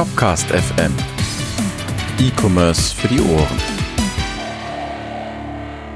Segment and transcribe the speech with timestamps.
[0.00, 0.94] Shopcast FM.
[2.18, 3.58] E-Commerce für die Ohren.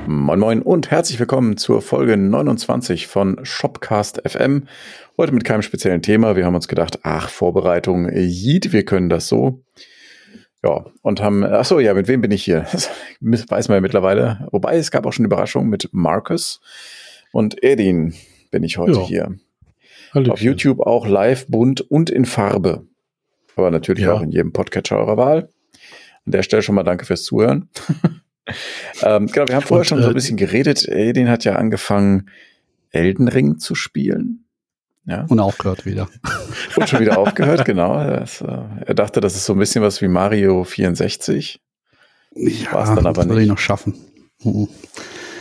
[0.07, 4.65] Moin Moin und herzlich willkommen zur Folge 29 von Shopcast FM.
[5.17, 6.37] Heute mit keinem speziellen Thema.
[6.37, 9.65] Wir haben uns gedacht, ach, Vorbereitung, Yeet, wir können das so.
[10.63, 12.67] Ja, und haben, ach so, ja, mit wem bin ich hier?
[13.23, 14.47] Das weiß man ja mittlerweile.
[14.53, 16.61] Wobei, es gab auch schon Überraschungen mit Marcus
[17.33, 18.13] und Edin
[18.51, 19.07] bin ich heute ja.
[19.07, 19.35] hier.
[20.13, 20.33] Hallöchen.
[20.33, 22.87] Auf YouTube auch live, bunt und in Farbe.
[23.57, 24.13] Aber natürlich ja.
[24.13, 25.49] auch in jedem Podcatcher eurer Wahl.
[26.27, 27.69] An der Stelle schon mal danke fürs Zuhören.
[29.03, 30.89] ähm, genau, wir haben vorher und, schon so ein äh, bisschen geredet.
[30.89, 32.31] Edin hat ja angefangen,
[32.91, 34.45] Elden Ring zu spielen.
[35.07, 35.27] Ja.
[35.29, 36.09] Und aufgehört wieder.
[36.77, 37.95] Und schon wieder aufgehört, genau.
[37.95, 41.61] Das, äh, er dachte, das ist so ein bisschen was wie Mario 64.
[42.35, 43.95] Ja, War es dann aber das würde ich noch schaffen.
[44.43, 44.69] Mhm.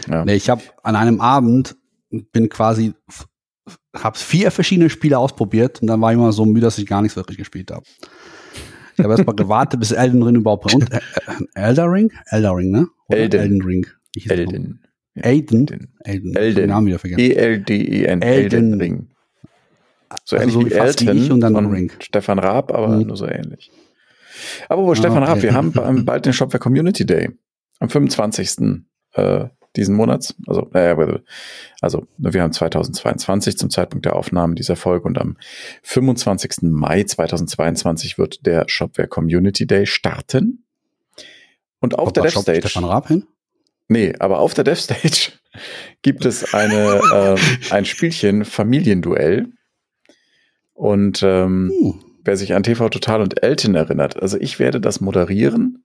[0.09, 0.25] Ja.
[0.25, 1.75] Nee, ich habe an einem Abend
[2.09, 2.93] bin quasi
[3.95, 7.01] habe vier verschiedene Spiele ausprobiert und dann war ich immer so müde, dass ich gar
[7.01, 7.85] nichts wirklich gespielt habe.
[8.95, 10.99] Ich habe erstmal gewartet, bis Elden Ring überhaupt und äh,
[11.55, 12.11] Elder Ring?
[12.25, 12.87] Elder Ring, ne?
[13.07, 13.39] Oder Elden.
[13.39, 13.87] Elden Ring.
[14.27, 14.83] Elden.
[15.15, 15.93] Elden.
[16.03, 16.35] Elden.
[16.35, 16.67] Elden.
[16.67, 17.21] Namen wieder vergessen.
[17.21, 18.21] E-L-D-E-N.
[18.21, 19.07] Elden Ring.
[20.25, 21.91] So also ähnlich so wie, Elton wie und dann Ring.
[21.99, 23.07] Stefan Raab, aber mhm.
[23.07, 23.71] nur so ähnlich.
[24.69, 25.31] Aber wo ah, Stefan okay.
[25.31, 27.31] Raab, wir haben bald den Shopware Community Day.
[27.79, 28.83] Am 25.
[29.13, 30.35] Äh, diesen Monats.
[30.47, 31.19] Also, äh,
[31.81, 35.37] also wir haben 2022 zum Zeitpunkt der Aufnahme dieser Folge und am
[35.83, 36.63] 25.
[36.63, 40.63] Mai 2022 wird der Shopware Community Day starten.
[41.79, 42.61] Und auf Ob der DevStage.
[42.61, 43.25] Stefan Raab hin?
[43.87, 45.33] Nee, aber auf der DevStage
[46.01, 47.01] gibt es eine,
[47.37, 49.47] äh, ein Spielchen Familienduell.
[50.73, 51.95] Und ähm, uh.
[52.23, 55.82] wer sich an TV Total und Elton erinnert, also ich werde das moderieren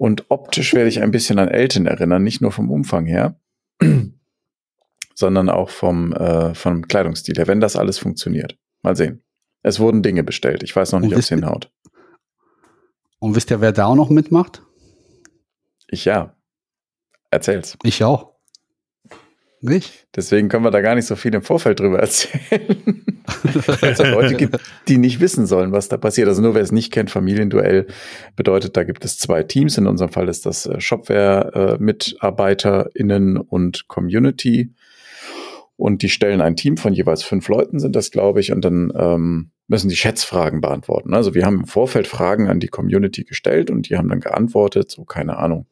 [0.00, 3.38] und optisch werde ich ein bisschen an Elton erinnern, nicht nur vom Umfang her,
[5.14, 8.56] sondern auch vom, äh, vom Kleidungsstil her, wenn das alles funktioniert.
[8.80, 9.22] Mal sehen.
[9.62, 10.62] Es wurden Dinge bestellt.
[10.62, 11.70] Ich weiß noch nicht, ob es hinhaut.
[13.18, 14.62] Und wisst ihr, wer da auch noch mitmacht?
[15.88, 16.34] Ich ja.
[17.30, 17.76] Erzähl's.
[17.82, 18.29] Ich auch.
[19.62, 20.06] Nicht?
[20.16, 23.04] Deswegen können wir da gar nicht so viel im Vorfeld drüber erzählen.
[23.80, 26.28] Weil es Leute gibt, die nicht wissen sollen, was da passiert.
[26.28, 27.86] Also nur wer es nicht kennt, Familienduell
[28.36, 29.76] bedeutet, da gibt es zwei Teams.
[29.76, 34.72] In unserem Fall ist das äh, Shopware-MitarbeiterInnen und Community.
[35.76, 38.92] Und die stellen ein Team von jeweils fünf Leuten, sind das, glaube ich, und dann
[38.94, 41.14] ähm, müssen die Schätzfragen beantworten.
[41.14, 44.90] Also wir haben im Vorfeld Fragen an die Community gestellt und die haben dann geantwortet,
[44.90, 45.66] so keine Ahnung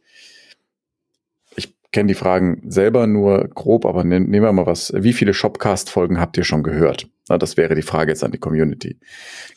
[1.93, 4.93] kenne die Fragen selber nur grob, aber ne, nehmen wir mal was.
[4.95, 7.09] Wie viele Shopcast-Folgen habt ihr schon gehört?
[7.29, 8.99] Na, das wäre die Frage jetzt an die Community.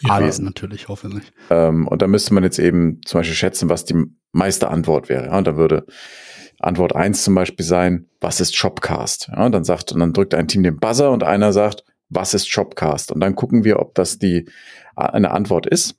[0.07, 1.31] Alles natürlich, hoffentlich.
[1.49, 5.27] Ähm, und da müsste man jetzt eben zum Beispiel schätzen, was die meiste Antwort wäre.
[5.27, 5.85] Ja, und da würde
[6.59, 9.29] Antwort eins zum Beispiel sein, was ist Shopcast?
[9.31, 12.33] Ja, und dann sagt, und dann drückt ein Team den Buzzer und einer sagt, was
[12.33, 13.11] ist Shopcast?
[13.11, 14.47] Und dann gucken wir, ob das die
[14.95, 15.95] eine Antwort ist.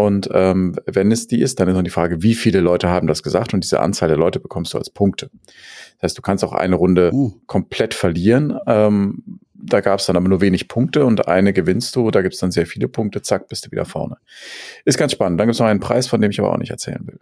[0.00, 3.06] Und ähm, wenn es die ist, dann ist noch die Frage, wie viele Leute haben
[3.06, 5.30] das gesagt und diese Anzahl der Leute bekommst du als Punkte.
[5.98, 7.32] Das heißt, du kannst auch eine Runde uh.
[7.46, 8.58] komplett verlieren.
[8.66, 12.32] Ähm, da gab es dann aber nur wenig Punkte und eine gewinnst du, da gibt
[12.32, 14.16] es dann sehr viele Punkte, zack, bist du wieder vorne.
[14.86, 15.38] Ist ganz spannend.
[15.38, 17.20] Dann gibt es noch einen Preis, von dem ich aber auch nicht erzählen will.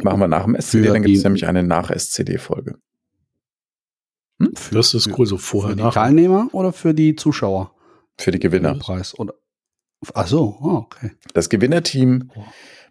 [0.00, 2.76] Machen wir nach dem SCD, dann gibt es nämlich eine Nach-SCD-Folge.
[4.40, 4.52] Hm?
[4.70, 7.74] Das ist cool, so vorher, für die Teilnehmer oder für die Zuschauer?
[8.16, 8.76] Für die Gewinner.
[8.76, 9.34] Preis oder
[10.14, 11.12] Ach so, oh, okay.
[11.34, 12.30] Das Gewinnerteam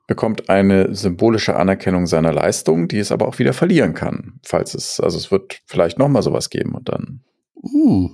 [0.08, 5.00] bekommt eine symbolische Anerkennung seiner Leistung, die es aber auch wieder verlieren kann, falls es,
[5.00, 7.22] also es wird vielleicht noch mal sowas geben und dann.
[7.56, 8.10] Uh.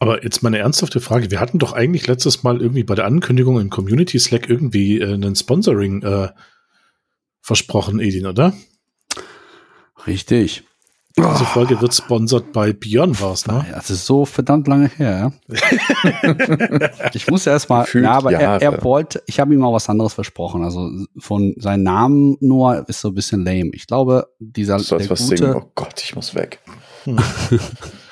[0.00, 3.60] Aber jetzt meine ernsthafte Frage: Wir hatten doch eigentlich letztes Mal irgendwie bei der Ankündigung
[3.60, 6.28] im Community Slack irgendwie äh, einen Sponsoring äh,
[7.40, 8.52] versprochen, Edin, oder?
[10.06, 10.67] Richtig.
[11.22, 13.66] Diese Folge wird sponsert bei Björn war's, ne?
[13.72, 17.10] Das ist so verdammt lange her, ja.
[17.12, 20.14] ich muss erst mal, ja, aber er, er, wollte, ich habe ihm auch was anderes
[20.14, 20.62] versprochen.
[20.62, 23.70] Also von seinem Namen nur ist so ein bisschen lame.
[23.72, 25.54] Ich glaube, dieser du der was gute, singen.
[25.54, 26.60] Oh Gott, ich muss weg.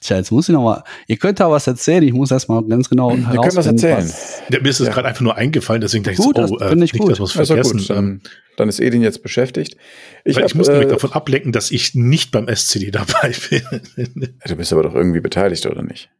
[0.00, 0.84] Tja, jetzt muss ich noch mal.
[1.08, 2.04] Ihr könnt da was erzählen.
[2.04, 3.98] Ich muss erstmal ganz genau Wir können was erzählen.
[3.98, 4.92] Was, ja, mir ist es ja.
[4.92, 7.10] gerade einfach nur eingefallen, deswegen dachte ich so, oh, äh, nicht, gut.
[7.10, 7.56] dass wir vergessen.
[7.56, 8.22] Also gut, dann,
[8.56, 9.76] dann ist Edin jetzt beschäftigt.
[10.24, 13.32] Ich, hab, ich muss äh, mich davon ablenken, dass ich nicht beim SCD dabei
[13.96, 14.36] bin.
[14.46, 16.10] du bist aber doch irgendwie beteiligt, oder nicht?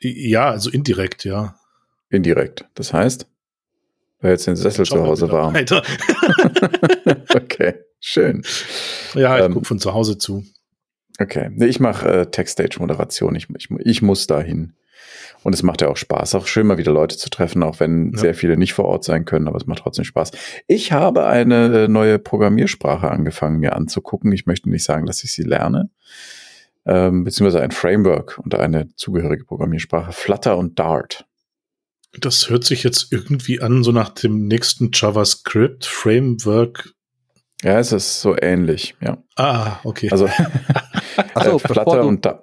[0.00, 1.56] Ja, also indirekt, ja.
[2.10, 2.64] Indirekt.
[2.74, 3.26] Das heißt,
[4.20, 5.52] wer jetzt den Sessel zu Hause war.
[7.34, 8.42] okay, schön.
[9.14, 10.44] Ja, ich ähm, gucke von zu Hause zu.
[11.18, 13.34] Okay, nee, ich mache äh, Tech-Stage-Moderation.
[13.36, 14.74] Ich, ich, ich muss dahin.
[15.42, 16.34] Und es macht ja auch Spaß.
[16.34, 18.18] Auch schön, mal wieder Leute zu treffen, auch wenn ja.
[18.18, 20.32] sehr viele nicht vor Ort sein können, aber es macht trotzdem Spaß.
[20.66, 24.32] Ich habe eine äh, neue Programmiersprache angefangen, mir anzugucken.
[24.32, 25.88] Ich möchte nicht sagen, dass ich sie lerne.
[26.84, 30.12] Ähm, beziehungsweise ein Framework und eine zugehörige Programmiersprache.
[30.12, 31.26] Flutter und Dart.
[32.18, 36.95] das hört sich jetzt irgendwie an, so nach dem nächsten JavaScript-Framework.
[37.62, 39.18] Ja, es ist so ähnlich, ja.
[39.36, 40.10] Ah, okay.
[40.10, 40.26] Also,
[41.34, 42.42] Achso, äh, Flutter und da.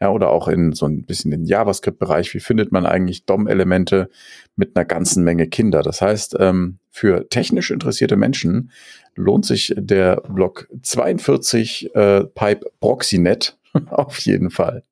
[0.02, 2.34] Ja, oder auch in so ein bisschen den JavaScript-Bereich.
[2.34, 4.10] Wie findet man eigentlich DOM-Elemente
[4.56, 5.84] mit einer ganzen Menge Kinder?
[5.84, 8.72] Das heißt, ähm, für technisch interessierte Menschen
[9.14, 13.60] lohnt sich der Blog 42 äh, Pipe Proxynet
[13.90, 14.84] Auf jeden Fall.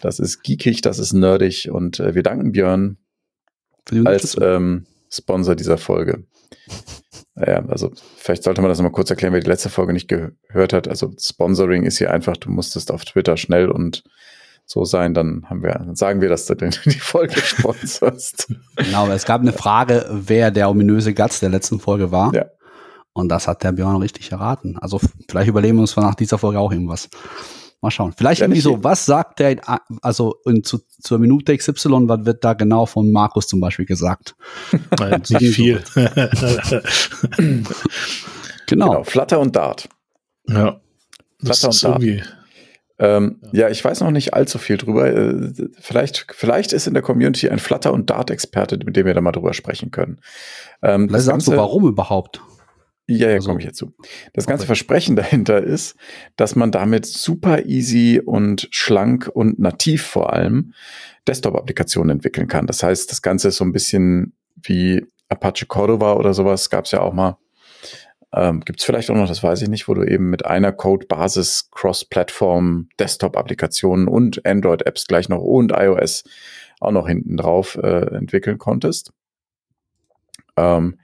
[0.00, 2.98] Das ist geekig, das ist nerdig und äh, wir danken Björn
[4.04, 6.24] als ähm, Sponsor dieser Folge.
[7.34, 10.72] Naja, also vielleicht sollte man das nochmal kurz erklären, wer die letzte Folge nicht gehört
[10.72, 10.86] hat.
[10.88, 14.04] Also Sponsoring ist hier einfach, du musstest auf Twitter schnell und
[14.66, 18.48] so sein, dann haben wir, dann sagen wir, dass du denn die Folge sponsorst.
[18.76, 22.32] Genau, es gab eine Frage, wer der ominöse Gatz der letzten Folge war.
[22.34, 22.46] Ja.
[23.12, 24.78] Und das hat der Björn richtig erraten.
[24.78, 27.08] Also vielleicht überleben wir uns nach dieser Folge auch irgendwas.
[27.84, 28.14] Mal schauen.
[28.16, 29.58] Vielleicht irgendwie so, was sagt der,
[30.00, 34.34] also in, zu, zur Minute XY, was wird da genau von Markus zum Beispiel gesagt?
[35.28, 35.82] Nicht viel.
[38.66, 38.88] genau.
[38.90, 39.04] genau.
[39.04, 39.86] Flutter und Dart.
[40.48, 40.80] Ja.
[41.42, 42.02] Flutter und Dart.
[42.98, 43.60] Ähm, ja.
[43.60, 43.68] ja.
[43.68, 45.12] ich weiß noch nicht allzu viel drüber.
[45.12, 49.20] Äh, vielleicht, vielleicht ist in der Community ein Flutter- und Dart-Experte, mit dem wir da
[49.20, 50.20] mal drüber sprechen können.
[50.82, 52.40] Ähm, vielleicht sagst du, warum überhaupt?
[53.06, 53.92] Ja, ja, also, komme ich jetzt zu.
[54.32, 54.68] Das ganze okay.
[54.68, 55.96] Versprechen dahinter ist,
[56.36, 60.72] dass man damit super easy und schlank und nativ vor allem
[61.26, 62.66] Desktop-Applikationen entwickeln kann.
[62.66, 66.92] Das heißt, das Ganze ist so ein bisschen wie Apache Cordova oder sowas, gab es
[66.92, 67.36] ja auch mal.
[68.32, 70.72] Ähm, Gibt es vielleicht auch noch, das weiß ich nicht, wo du eben mit einer
[70.72, 76.24] Code-Basis Cross-Plattform Desktop-Applikationen und Android-Apps gleich noch und iOS
[76.80, 79.12] auch noch hinten drauf äh, entwickeln konntest.
[80.56, 80.98] Ähm,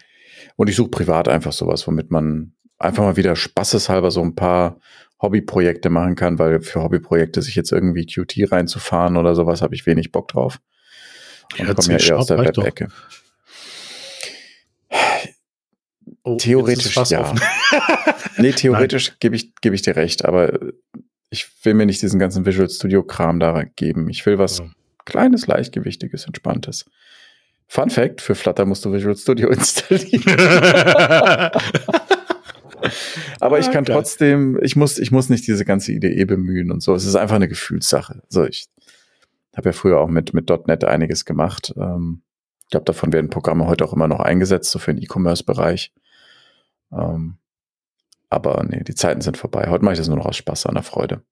[0.57, 4.81] und ich suche privat einfach sowas, womit man einfach mal wieder spaßeshalber so ein paar
[5.21, 9.87] Hobbyprojekte machen kann, weil für Hobbyprojekte sich jetzt irgendwie Qt reinzufahren oder sowas, habe ich
[9.87, 10.61] wenig Bock drauf.
[11.59, 12.89] Und ja, komme ja eher aus der Web-Ecke.
[16.23, 17.35] Oh, theoretisch ja.
[18.37, 20.59] nee, theoretisch gebe ich, gebe ich dir recht, aber
[21.31, 24.09] ich will mir nicht diesen ganzen Visual Studio Kram da geben.
[24.11, 24.67] Ich will was ja.
[25.05, 26.87] kleines, leichtgewichtiges, entspanntes.
[27.73, 30.25] Fun Fact: Für Flutter musst du Visual Studio installieren.
[33.39, 36.93] Aber ich kann trotzdem, ich muss, ich muss nicht diese ganze IDE bemühen und so.
[36.95, 38.25] Es ist einfach eine Gefühlssache.
[38.29, 38.67] So, ich
[39.57, 41.73] habe ja früher auch mit, mit .NET einiges gemacht.
[41.77, 42.23] Ähm,
[42.65, 45.93] ich glaube, davon werden Programme heute auch immer noch eingesetzt, so für den E-Commerce-Bereich.
[46.93, 47.37] Ähm,
[48.31, 49.69] aber nee, die Zeiten sind vorbei.
[49.69, 51.23] Heute mache ich das nur noch aus Spaß, an der Freude.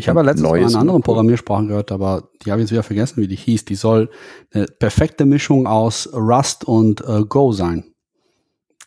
[0.00, 2.82] Ich habe ja letztens mal eine andere Programmiersprache gehört, aber die habe ich jetzt wieder
[2.82, 3.66] vergessen, wie die hieß.
[3.66, 4.08] Die soll
[4.50, 7.92] eine perfekte Mischung aus Rust und äh, Go sein.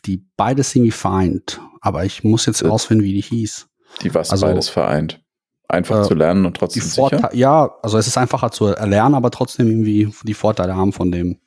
[0.06, 1.60] Die beides irgendwie vereint.
[1.80, 3.68] Aber ich muss jetzt rausfinden, wie die hieß.
[4.02, 5.22] Die was also, beides vereint.
[5.68, 7.30] Einfach äh, zu lernen und trotzdem sicher?
[7.32, 11.38] Ja, also es ist einfacher zu erlernen, aber trotzdem irgendwie die Vorteile haben von dem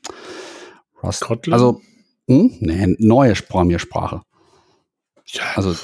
[1.04, 1.22] Rust.
[1.22, 1.54] Kotlin?
[1.54, 1.82] Also,
[2.30, 2.52] hm?
[2.62, 4.22] nee, neue Programmiersprache.
[5.26, 5.76] Ja, also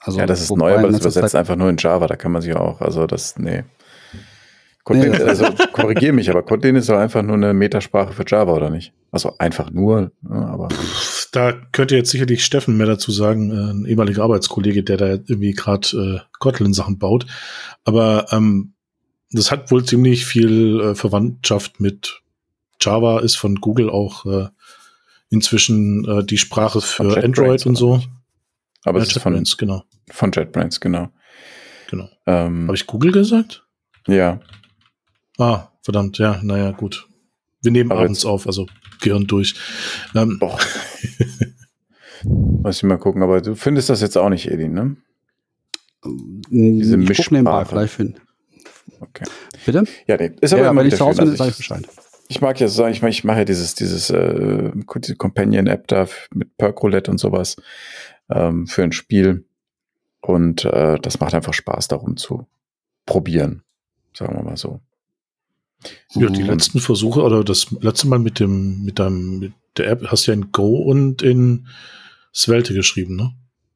[0.00, 2.40] also, ja, das ist neu, aber das übersetzt einfach nur in Java, da kann man
[2.42, 3.64] sich auch, also das, nee.
[4.82, 5.22] Kotlin, nee.
[5.22, 8.94] also korrigiere mich, aber Kotlin ist doch einfach nur eine Metasprache für Java, oder nicht?
[9.12, 10.68] Also einfach nur, ja, aber.
[11.32, 15.52] Da könnte jetzt sicherlich Steffen mehr dazu sagen, äh, ein ehemaliger Arbeitskollege, der da irgendwie
[15.52, 17.26] gerade äh, Kotlin-Sachen baut.
[17.84, 18.72] Aber ähm,
[19.30, 22.22] das hat wohl ziemlich viel äh, Verwandtschaft mit
[22.80, 24.48] Java, ist von Google auch äh,
[25.28, 28.00] inzwischen äh, die Sprache für Android und so.
[28.84, 29.84] Aber ja, es ist von, genau.
[30.10, 31.10] Von JetBrains, genau.
[31.90, 32.08] Genau.
[32.26, 33.66] Ähm, Habe ich Google gesagt?
[34.06, 34.40] Ja.
[35.38, 37.06] Ah, verdammt, ja, naja, gut.
[37.62, 38.66] Wir nehmen Aber abends auf, also
[39.00, 39.54] Gehirn durch.
[40.14, 40.58] Ähm, Boah.
[42.24, 44.96] Muss ich mal gucken, aber du findest das jetzt auch nicht, Edin, ne?
[46.50, 47.66] Diese ich Mischsprache.
[47.66, 48.20] vielleicht finden.
[49.00, 49.24] Okay.
[49.64, 49.84] Bitte?
[50.06, 50.32] Ja, nee.
[50.40, 51.86] Ist aber ja, immer wenn ich zu Hause bin, sage ich Bescheid.
[52.28, 56.56] Ich mag ja sagen, ich, ich mache ja dieses, dieses äh, diese Companion-App da mit
[56.56, 57.56] Percrolet und sowas.
[58.30, 59.44] Ähm, für ein Spiel.
[60.20, 62.46] Und äh, das macht einfach Spaß, darum zu
[63.06, 63.62] probieren,
[64.12, 64.80] sagen wir mal so.
[66.12, 70.06] Ja, die letzten Versuche oder das letzte Mal mit dem, mit deinem, mit der App
[70.08, 71.68] hast du ja in Go und in
[72.34, 73.32] Svelte geschrieben, ne?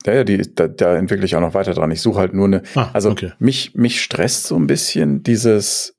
[0.06, 1.90] Ja, ja, die, da, da entwickle ich auch noch weiter dran.
[1.90, 2.62] Ich suche halt nur eine.
[2.75, 3.32] Ah, also okay.
[3.38, 5.96] mich, mich stresst so ein bisschen dieses,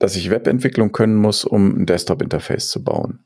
[0.00, 3.20] dass ich Webentwicklung können muss, um ein Desktop-Interface zu bauen.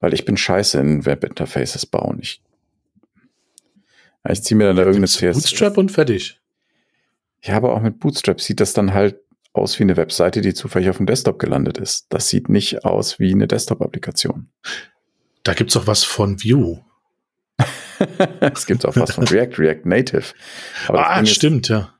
[0.00, 2.18] Weil ich bin scheiße in Webinterfaces bauen.
[2.20, 2.42] Ich,
[4.28, 5.34] ich ziehe mir dann da irgendeine CSS.
[5.34, 6.40] Bootstrap und fertig.
[7.42, 9.16] Ja, aber auch mit Bootstrap sieht das dann halt
[9.52, 12.06] aus wie eine Webseite, die zufällig auf dem Desktop gelandet ist.
[12.10, 14.48] Das sieht nicht aus wie eine Desktop-Applikation.
[15.42, 16.84] Da gibt's auch was von Vue.
[18.40, 20.34] es gibt auch was von React, React Native.
[20.86, 21.94] Aber ah, stimmt, ja.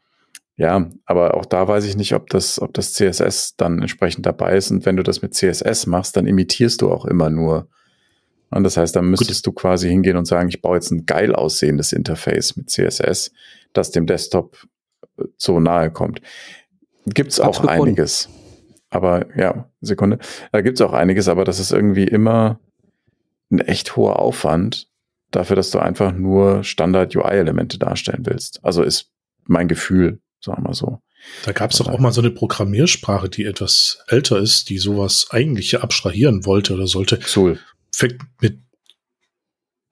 [0.56, 4.56] Ja, aber auch da weiß ich nicht, ob das, ob das CSS dann entsprechend dabei
[4.56, 4.70] ist.
[4.70, 7.68] Und wenn du das mit CSS machst, dann imitierst du auch immer nur.
[8.50, 9.56] Und das heißt, dann müsstest Gut.
[9.56, 13.32] du quasi hingehen und sagen, ich baue jetzt ein geil aussehendes Interface mit CSS,
[13.72, 14.56] das dem Desktop
[15.18, 16.20] äh, so nahe kommt.
[17.06, 17.68] Gibt's auch gefunden.
[17.68, 18.28] einiges.
[18.90, 20.18] Aber ja, Sekunde.
[20.52, 22.58] Da gibt's auch einiges, aber das ist irgendwie immer
[23.50, 24.88] ein echt hoher Aufwand
[25.30, 28.64] dafür, dass du einfach nur Standard-UI-Elemente darstellen willst.
[28.64, 29.10] Also ist
[29.44, 31.00] mein Gefühl, sagen wir so.
[31.44, 35.26] Da gab es doch auch mal so eine Programmiersprache, die etwas älter ist, die sowas
[35.30, 37.20] eigentlich abstrahieren wollte oder sollte.
[37.20, 37.58] Zool.
[37.94, 38.60] Fängt mit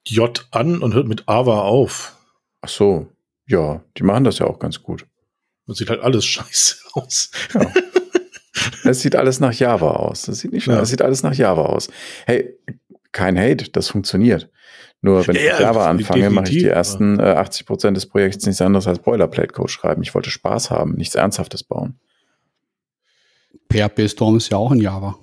[0.07, 2.17] J an und hört mit Ava auf.
[2.61, 3.09] Ach so.
[3.47, 5.07] Ja, die machen das ja auch ganz gut.
[5.67, 7.31] Und sieht halt alles scheiße aus.
[7.55, 7.73] Ja.
[8.85, 10.23] Es sieht alles nach Java aus.
[10.23, 10.77] Das sieht nicht schlecht.
[10.77, 10.83] Ja.
[10.83, 11.89] Es sieht alles nach Java aus.
[12.27, 12.59] Hey,
[13.13, 14.51] kein Hate, das funktioniert.
[15.01, 18.47] Nur wenn ja, ich Java anfange, mache ich die ersten äh, 80 Prozent des Projekts
[18.47, 20.03] nichts anderes als Boilerplate-Code schreiben.
[20.03, 22.01] Ich wollte Spaß haben, nichts Ernsthaftes bauen.
[23.73, 25.17] PHP Storm ist ja auch in Java.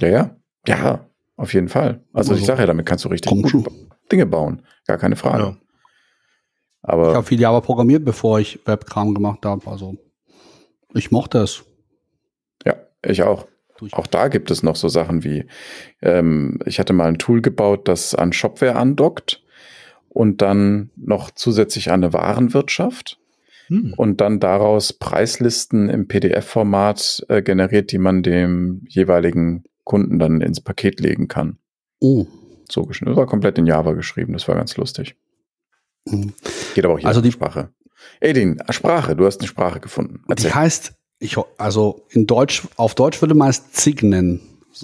[0.00, 0.36] Ja, ja.
[0.66, 2.02] Ja, auf jeden Fall.
[2.12, 3.64] Also, also ich sage ja, damit kannst du richtig gute
[4.10, 4.62] Dinge bauen.
[4.86, 5.42] Gar keine Frage.
[5.42, 5.56] Ja.
[6.82, 9.68] Aber ich habe viel Java programmiert, bevor ich Webkram gemacht habe.
[9.70, 9.96] Also
[10.94, 11.64] ich mochte es.
[12.64, 13.46] Ja, ich auch.
[13.92, 15.44] Auch da gibt es noch so Sachen wie,
[16.00, 19.44] ähm, ich hatte mal ein Tool gebaut, das an Shopware andockt
[20.08, 23.18] und dann noch zusätzlich an eine Warenwirtschaft
[23.66, 23.92] hm.
[23.98, 30.60] und dann daraus Preislisten im PDF-Format äh, generiert, die man dem jeweiligen Kunden dann ins
[30.60, 31.58] Paket legen kann.
[32.00, 32.26] Oh.
[32.68, 33.12] So geschnitten.
[33.12, 35.16] Das war komplett in Java geschrieben, das war ganz lustig.
[36.04, 36.34] Mhm.
[36.74, 37.70] Geht aber auch hier also die Sprache.
[38.20, 40.22] Edin, Sprache, du hast eine Sprache gefunden.
[40.28, 40.50] Erzähl.
[40.50, 44.40] Die heißt, ich, also in Deutsch, auf Deutsch würde man es ZIG nennen,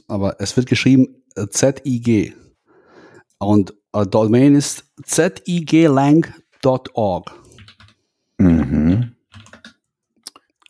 [0.08, 2.32] aber es wird geschrieben äh, Z-I-G.
[3.38, 6.32] Und uh, Domain ist ziglang.org.
[8.38, 9.16] Mhm.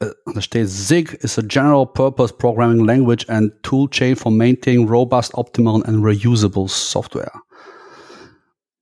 [0.02, 4.88] Äh, da steht ZIG is a general purpose programming language and tool chain for maintaining
[4.88, 7.32] robust, optimal and reusable software.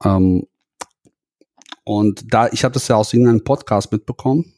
[0.05, 0.47] Ähm,
[1.85, 4.53] und da, ich habe das ja aus irgendeinem Podcast mitbekommen.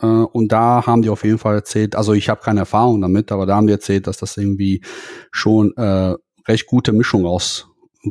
[0.00, 3.30] Äh, und da haben die auf jeden Fall erzählt, also ich habe keine Erfahrung damit,
[3.32, 4.82] aber da haben die erzählt, dass das irgendwie
[5.30, 6.14] schon äh,
[6.48, 7.68] recht gute Mischung aus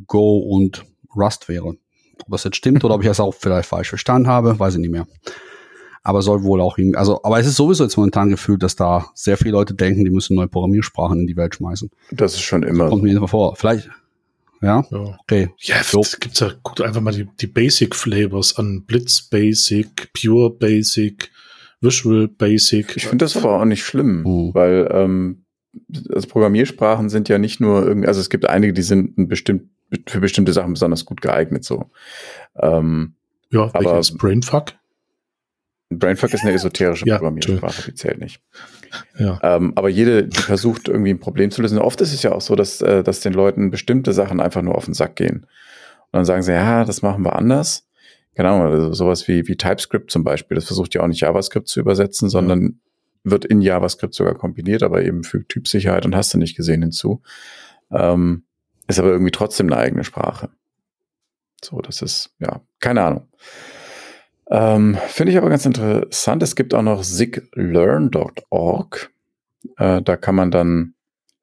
[0.08, 0.86] Go und
[1.16, 1.76] Rust wäre.
[2.22, 4.82] Ob das jetzt stimmt oder ob ich das auch vielleicht falsch verstanden habe, weiß ich
[4.82, 5.08] nicht mehr.
[6.06, 9.08] Aber soll wohl auch irgendwie, also, aber es ist sowieso jetzt momentan gefühlt, dass da
[9.16, 11.90] sehr viele Leute denken, die müssen neue Programmiersprachen in die Welt schmeißen.
[12.12, 12.84] Das ist schon immer.
[12.84, 13.56] Das kommt mir immer vor.
[13.56, 13.90] Vielleicht,
[14.62, 14.86] ja?
[14.92, 15.18] ja.
[15.24, 15.50] Okay.
[15.58, 16.04] Ja, so.
[16.20, 18.84] gibt's ja, guckt einfach mal die, die Basic Flavors an.
[18.86, 21.32] Blitz Basic, Pure Basic,
[21.82, 22.96] Visual Basic.
[22.96, 24.54] Ich finde das aber auch nicht schlimm, mhm.
[24.54, 25.46] weil ähm,
[26.14, 29.70] also Programmiersprachen sind ja nicht nur irgendwie, also es gibt einige, die sind ein bestimmt,
[30.06, 31.90] für bestimmte Sachen besonders gut geeignet, so.
[32.60, 33.16] Ähm,
[33.50, 34.74] ja, aber ist Brainfuck?
[35.90, 38.42] Brainfuck ist eine esoterische ja, Programmiersprache, die zählt nicht.
[39.18, 39.40] Ja.
[39.44, 41.78] Ähm, aber jede, die versucht irgendwie ein Problem zu lösen.
[41.78, 44.76] Oft ist es ja auch so, dass, äh, dass den Leuten bestimmte Sachen einfach nur
[44.76, 45.46] auf den Sack gehen.
[46.06, 47.88] Und dann sagen sie, ja, das machen wir anders.
[48.34, 50.56] Genau, also sowas wie, wie TypeScript zum Beispiel.
[50.56, 53.32] Das versucht ja auch nicht JavaScript zu übersetzen, sondern ja.
[53.32, 57.22] wird in JavaScript sogar kompiliert, aber eben fügt Typsicherheit und hast du nicht gesehen hinzu.
[57.92, 58.44] Ähm,
[58.88, 60.50] ist aber irgendwie trotzdem eine eigene Sprache.
[61.64, 63.28] So, das ist, ja, keine Ahnung.
[64.50, 66.44] Ähm, Finde ich aber ganz interessant.
[66.44, 69.12] Es gibt auch noch siglearn.org.
[69.78, 70.94] Äh, da kann man dann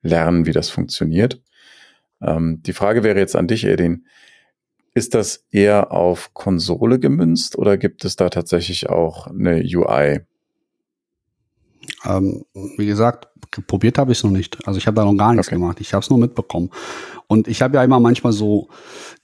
[0.02, 1.40] lernen, wie das funktioniert.
[2.20, 4.06] Ähm, die Frage wäre jetzt an dich, Edin.
[4.94, 10.20] Ist das eher auf Konsole gemünzt oder gibt es da tatsächlich auch eine UI?
[12.04, 12.44] Ähm,
[12.76, 13.28] wie gesagt,
[13.66, 14.66] probiert habe ich es noch nicht.
[14.66, 15.56] Also ich habe da noch gar nichts okay.
[15.56, 15.80] gemacht.
[15.80, 16.70] Ich habe es nur mitbekommen.
[17.26, 18.68] Und ich habe ja immer manchmal so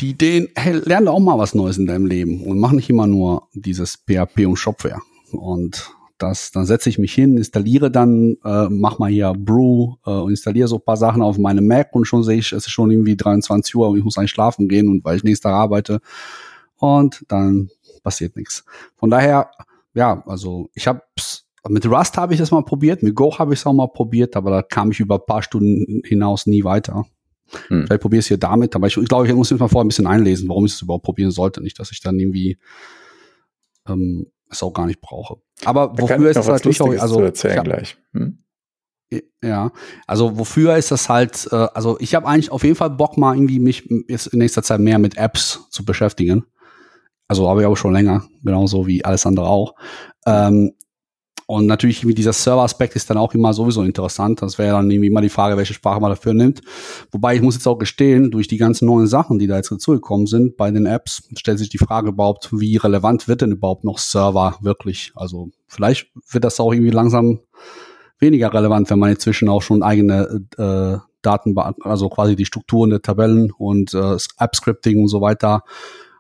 [0.00, 3.06] die Ideen, hey, lerne auch mal was Neues in deinem Leben und mach nicht immer
[3.06, 5.00] nur dieses PHP und Shopware.
[5.32, 10.10] Und das, dann setze ich mich hin, installiere dann, äh, mach mal hier Brew äh,
[10.10, 12.72] und installiere so ein paar Sachen auf meinem Mac und schon sehe ich, es ist
[12.72, 15.54] schon irgendwie 23 Uhr und ich muss eigentlich schlafen gehen und weil ich nächstes Tag
[15.54, 16.00] arbeite.
[16.78, 17.70] und dann
[18.02, 18.64] passiert nichts.
[18.96, 19.50] Von daher,
[19.94, 21.02] ja, also ich habe
[21.68, 24.36] mit Rust habe ich das mal probiert, mit Go habe ich es auch mal probiert,
[24.36, 27.04] aber da kam ich über ein paar Stunden hinaus nie weiter.
[27.68, 27.86] Hm.
[27.86, 29.84] Vielleicht probiere ich es hier damit, aber ich, ich glaube, ich muss mich mal vorher
[29.84, 31.62] ein bisschen einlesen, warum ich es überhaupt probieren sollte.
[31.62, 32.58] Nicht, dass ich dann irgendwie
[33.88, 35.36] ähm, es auch gar nicht brauche.
[35.64, 37.96] Aber da wofür ist es natürlich auch, also erzählen hab, gleich.
[38.12, 38.38] Hm?
[39.42, 39.72] Ja,
[40.06, 43.34] also wofür ist das halt, äh, also ich habe eigentlich auf jeden Fall Bock mal
[43.34, 46.44] irgendwie mich jetzt in nächster Zeit mehr mit Apps zu beschäftigen.
[47.26, 49.74] Also habe ich auch schon länger, genauso wie alles andere auch.
[50.26, 50.72] Ähm,
[51.50, 54.42] und natürlich wie dieser Server-Aspekt ist dann auch immer sowieso interessant.
[54.42, 56.60] Das wäre dann irgendwie immer die Frage, welche Sprache man dafür nimmt.
[57.10, 60.26] Wobei ich muss jetzt auch gestehen, durch die ganzen neuen Sachen, die da jetzt dazugekommen
[60.26, 63.96] sind bei den Apps, stellt sich die Frage überhaupt, wie relevant wird denn überhaupt noch
[63.96, 65.12] Server wirklich?
[65.14, 67.40] Also vielleicht wird das auch irgendwie langsam
[68.18, 73.00] weniger relevant, wenn man inzwischen auch schon eigene äh, Daten, also quasi die Strukturen der
[73.00, 75.62] Tabellen und äh, App-Scripting und so weiter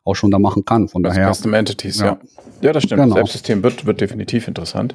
[0.08, 0.88] auch schon da machen kann.
[0.88, 1.32] Von daher.
[1.32, 2.06] Custom Entities, ja.
[2.06, 2.18] Ja,
[2.62, 3.02] ja das stimmt.
[3.02, 3.14] Genau.
[3.14, 4.94] Selbstsystem wird, wird definitiv interessant.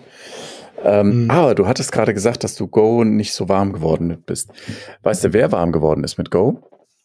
[0.84, 1.32] Ähm, mhm.
[1.32, 4.52] Aber du hattest gerade gesagt, dass du Go nicht so warm geworden bist.
[5.04, 6.62] Weißt du, wer warm geworden ist mit Go?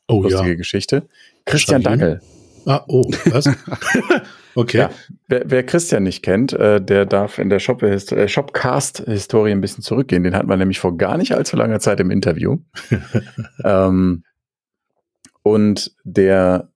[0.09, 0.55] Oh Lustige ja.
[0.55, 1.07] Geschichte.
[1.45, 2.21] Christian Dangel.
[2.67, 3.49] Ah, oh, was?
[4.55, 4.79] okay.
[4.79, 4.91] Ja,
[5.29, 9.83] wer, wer, Christian nicht kennt, äh, der darf in der Shop äh, Shopcast-Historie ein bisschen
[9.83, 10.23] zurückgehen.
[10.23, 12.59] Den hatten wir nämlich vor gar nicht allzu langer Zeit im Interview.
[13.65, 14.25] ähm,
[15.43, 16.69] und der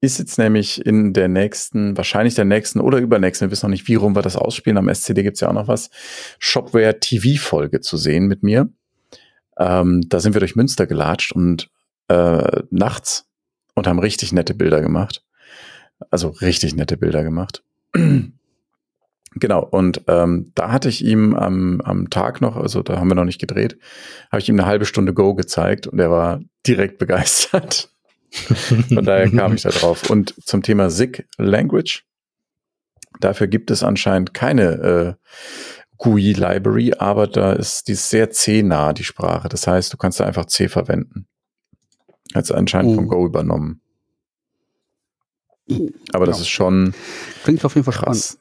[0.00, 3.88] ist jetzt nämlich in der nächsten, wahrscheinlich der nächsten oder übernächsten, wir wissen noch nicht,
[3.88, 5.90] wie rum wir das ausspielen, am SCD gibt's ja auch noch was,
[6.38, 8.70] Shopware TV-Folge zu sehen mit mir.
[9.58, 11.70] Ähm, da sind wir durch Münster gelatscht und
[12.08, 13.26] äh, nachts
[13.74, 15.22] und haben richtig nette Bilder gemacht.
[16.10, 17.62] Also richtig nette Bilder gemacht.
[19.34, 23.14] genau, und ähm, da hatte ich ihm am, am Tag noch, also da haben wir
[23.16, 23.76] noch nicht gedreht,
[24.32, 27.90] habe ich ihm eine halbe Stunde Go gezeigt und er war direkt begeistert.
[28.32, 30.10] Von daher kam ich da drauf.
[30.10, 32.04] Und zum Thema SIG Language.
[33.20, 35.14] Dafür gibt es anscheinend keine äh,
[35.98, 39.48] GUI Library, aber da ist die ist sehr C-nah, die Sprache.
[39.48, 41.26] Das heißt, du kannst da einfach C verwenden.
[42.34, 42.94] Hat anscheinend oh.
[42.94, 43.82] von Go übernommen.
[46.12, 46.42] Aber das ja.
[46.42, 46.94] ist schon
[47.44, 48.39] Klingt auf jeden Fall krass.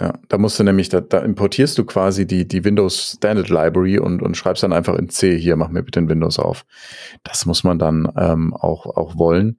[0.00, 3.98] Ja, da musst du nämlich, da, da importierst du quasi die, die Windows Standard Library
[3.98, 6.66] und, und schreibst dann einfach in C, hier, mach mir bitte den Windows auf.
[7.22, 9.58] Das muss man dann ähm, auch, auch wollen.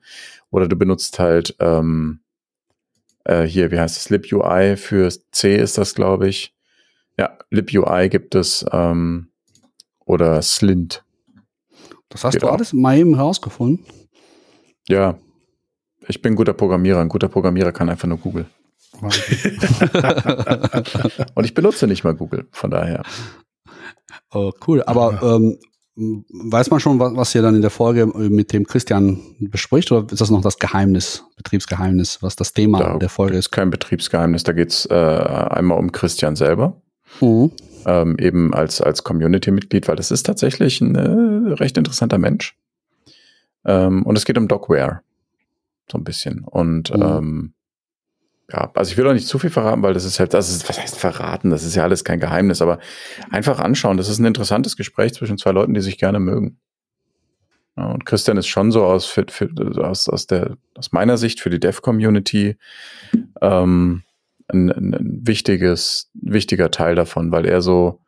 [0.50, 2.20] Oder du benutzt halt ähm,
[3.24, 6.54] äh, hier, wie heißt es, libui für C ist das, glaube ich.
[7.18, 9.30] Ja, libui gibt es ähm,
[10.06, 11.06] oder Slint.
[12.10, 13.86] Das hast Geht du alles mal eben herausgefunden?
[14.88, 15.18] Ja,
[16.08, 17.00] ich bin ein guter Programmierer.
[17.00, 18.46] Ein guter Programmierer kann einfach nur Google.
[21.36, 23.04] Und ich benutze nicht mal Google, von daher.
[24.32, 24.84] Oh, cool.
[24.84, 25.60] Aber ähm,
[25.96, 30.12] weiß man schon, was, was ihr dann in der Folge mit dem Christian bespricht, oder
[30.12, 33.52] ist das noch das Geheimnis, Betriebsgeheimnis, was das Thema da der Folge ist?
[33.52, 36.82] Kein Betriebsgeheimnis, da geht es äh, einmal um Christian selber.
[37.22, 37.52] Mhm.
[37.86, 42.58] Ähm, eben als, als Community-Mitglied, weil das ist tatsächlich ein äh, recht interessanter Mensch.
[43.64, 45.02] Ähm, und es geht um Dogware.
[45.92, 46.44] So ein bisschen.
[46.44, 47.04] Und mhm.
[47.04, 47.54] ähm,
[48.52, 50.70] ja, also ich will auch nicht zu viel verraten, weil das ist halt, das ist,
[50.70, 51.50] was heißt verraten?
[51.50, 52.80] Das ist ja alles kein Geheimnis, aber
[53.32, 53.98] einfach anschauen.
[53.98, 56.60] Das ist ein interessantes Gespräch zwischen zwei Leuten, die sich gerne mögen.
[57.76, 59.50] Ja, und Christian ist schon so aus, für, für,
[59.84, 62.58] aus, aus, der, aus meiner Sicht für die Dev-Community
[63.42, 64.04] ähm,
[64.48, 68.00] ein, ein, wichtiges, wichtiger Teil davon, weil er so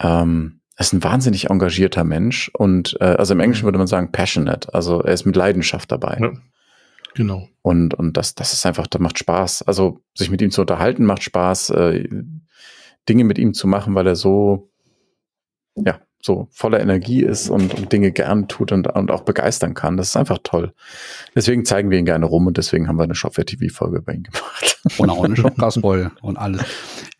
[0.00, 3.66] ähm, ist ein wahnsinnig engagierter Mensch und äh, also im Englischen mhm.
[3.66, 6.18] würde man sagen passionate, also er ist mit Leidenschaft dabei.
[6.20, 6.32] Ja.
[7.14, 7.48] Genau.
[7.62, 9.62] Und, und das, das ist einfach, das macht Spaß.
[9.62, 12.08] Also sich mit ihm zu unterhalten macht Spaß, äh,
[13.08, 14.70] Dinge mit ihm zu machen, weil er so,
[15.76, 19.96] ja, so voller Energie ist und, und Dinge gern tut und, und auch begeistern kann.
[19.96, 20.72] Das ist einfach toll.
[21.34, 24.80] Deswegen zeigen wir ihn gerne rum und deswegen haben wir eine Shopware-TV-Folge bei ihm gemacht.
[24.98, 26.62] Und auch eine Shopcast-Folge und alles.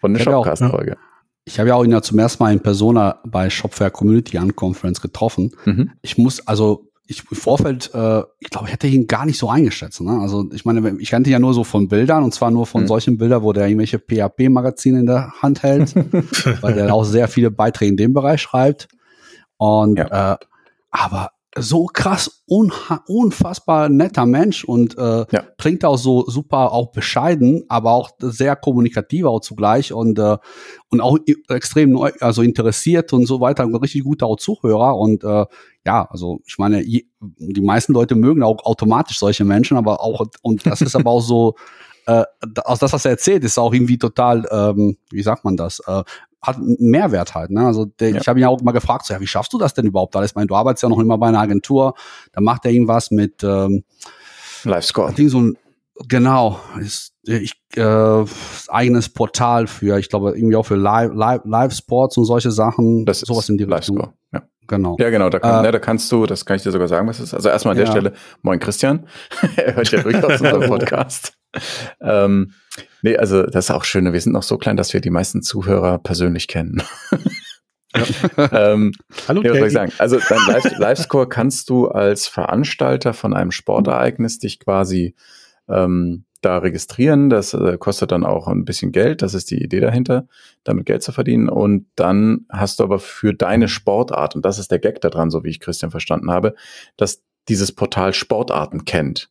[0.02, 0.98] Und eine Shopcast-Folge.
[1.46, 5.00] Ich habe ja auch ihn ja zum ersten Mal in Persona bei Shopware Community Unconference
[5.00, 5.52] getroffen.
[5.64, 5.92] Mhm.
[6.02, 9.50] Ich muss, also ich im Vorfeld, äh, ich glaube, ich hätte ihn gar nicht so
[9.50, 10.00] eingeschätzt.
[10.00, 10.18] Ne?
[10.20, 12.82] Also ich meine, ich kannte ihn ja nur so von Bildern und zwar nur von
[12.82, 12.86] mhm.
[12.86, 15.94] solchen Bildern, wo der irgendwelche PHP-Magazine in der Hand hält,
[16.62, 18.88] weil der auch sehr viele Beiträge in dem Bereich schreibt.
[19.58, 20.34] Und ja.
[20.34, 20.36] äh,
[20.90, 25.44] aber so krass unfassbar netter Mensch und äh, ja.
[25.56, 30.36] klingt auch so super auch bescheiden, aber auch sehr kommunikativ auch zugleich und äh,
[30.90, 35.22] und auch extrem neu, also interessiert und so weiter, ein richtig guter auch Zuhörer und
[35.24, 35.46] äh,
[35.86, 40.66] ja, also ich meine, die meisten Leute mögen auch automatisch solche Menschen, aber auch und
[40.66, 41.54] das ist aber auch so
[42.06, 42.24] äh,
[42.64, 46.02] aus das, was er erzählt, ist auch irgendwie total, ähm, wie sagt man das, äh,
[46.44, 47.50] hat einen Mehrwert halt.
[47.50, 47.66] Ne?
[47.66, 48.20] Also der, ja.
[48.20, 50.14] ich habe ihn ja auch mal gefragt, so, ja, wie schaffst du das denn überhaupt
[50.16, 50.30] alles?
[50.30, 51.94] Ich meine, du arbeitest ja noch immer bei einer Agentur,
[52.32, 53.84] da macht er irgendwas mit ähm,
[54.64, 55.12] Live Score.
[55.16, 55.56] So ein,
[56.08, 58.24] Genau, ist ich äh,
[58.68, 63.06] eigenes Portal für, ich glaube irgendwie auch für Live, Live, Live Sports und solche Sachen.
[63.06, 63.98] Das sowas in die Richtung.
[63.98, 64.42] Score, ja.
[64.66, 64.96] Genau.
[64.98, 67.06] Ja, genau, da, kann, äh, ne, da kannst du, das kann ich dir sogar sagen,
[67.06, 67.32] was ist.
[67.32, 67.92] Also erstmal an der ja.
[67.92, 69.06] Stelle, moin Christian.
[69.56, 71.34] er hört ja durchaus unseren Podcast.
[72.00, 72.52] ähm,
[73.02, 74.12] nee, also das ist auch schön.
[74.12, 76.82] Wir sind noch so klein, dass wir die meisten Zuhörer persönlich kennen.
[78.38, 78.92] ähm,
[79.28, 79.92] Hallo, nee, was soll ich sagen?
[79.98, 85.14] Also dein Live Livescore kannst du als Veranstalter von einem Sportereignis dich quasi
[85.68, 87.30] ähm, da registrieren.
[87.30, 89.22] Das äh, kostet dann auch ein bisschen Geld.
[89.22, 90.26] Das ist die Idee dahinter,
[90.62, 91.48] damit Geld zu verdienen.
[91.48, 95.44] Und dann hast du aber für deine Sportart, und das ist der Gag daran, so
[95.44, 96.54] wie ich Christian verstanden habe,
[96.96, 99.30] dass dieses Portal Sportarten kennt.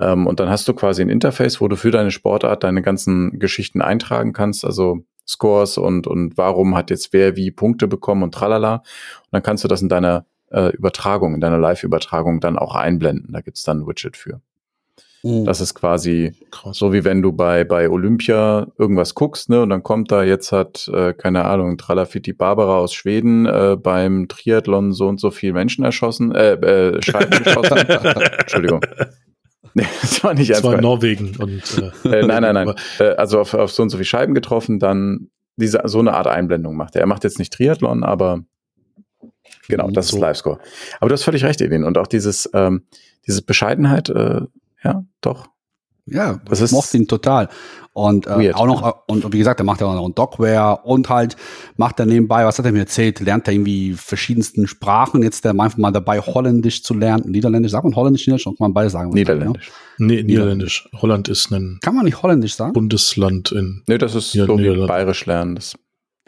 [0.00, 3.38] Ähm, und dann hast du quasi ein Interface, wo du für deine Sportart deine ganzen
[3.38, 8.34] Geschichten eintragen kannst, also Scores und, und warum hat jetzt wer wie Punkte bekommen und
[8.34, 8.76] tralala.
[8.76, 13.32] Und dann kannst du das in deiner äh, Übertragung, in deiner Live-Übertragung dann auch einblenden.
[13.32, 14.40] Da gibt's dann ein Widget für.
[15.22, 15.44] Mhm.
[15.44, 16.78] Das ist quasi Krass.
[16.78, 20.50] so wie wenn du bei, bei Olympia irgendwas guckst, ne, und dann kommt da jetzt
[20.50, 25.52] hat, äh, keine Ahnung, Tralafiti Barbara aus Schweden äh, beim Triathlon so und so viel
[25.52, 27.78] Menschen erschossen, äh, äh Scheiben geschossen.
[27.78, 28.80] Entschuldigung.
[29.74, 31.62] Nee, das war nicht Das war Norwegen und
[32.04, 32.74] äh, äh, nein, nein, nein.
[32.98, 36.26] Äh, also auf, auf so und so viel Scheiben getroffen, dann diese so eine Art
[36.26, 37.02] Einblendung macht er.
[37.02, 38.42] Er macht jetzt nicht Triathlon, aber
[39.68, 40.16] genau, das so.
[40.16, 40.58] ist Livescore.
[41.00, 41.84] Aber du hast völlig recht, Edin.
[41.84, 42.84] Und auch dieses, ähm,
[43.26, 44.40] diese Bescheidenheit, äh,
[44.82, 45.49] ja, doch.
[46.10, 47.48] Ja, das ist mochte ihn total.
[47.92, 51.36] Und äh, auch noch, und wie gesagt, er macht ja auch noch Dogware und halt
[51.76, 55.22] macht er nebenbei, was hat er mir erzählt, lernt er irgendwie verschiedensten Sprachen.
[55.22, 57.30] Jetzt der einfach mal dabei, Holländisch zu lernen.
[57.30, 59.10] Niederländisch, sagt man Holländisch, Niederländisch, kann man beide sagen.
[59.10, 59.68] Niederländisch.
[59.68, 60.06] Ja?
[60.06, 60.88] Nee, Niederländisch.
[60.94, 62.72] Holland ist ein Kann man nicht Holländisch sagen?
[62.72, 63.82] Bundesland in.
[63.88, 65.56] Nee, das ist so wie Bayerisch lernen.
[65.56, 65.74] Das,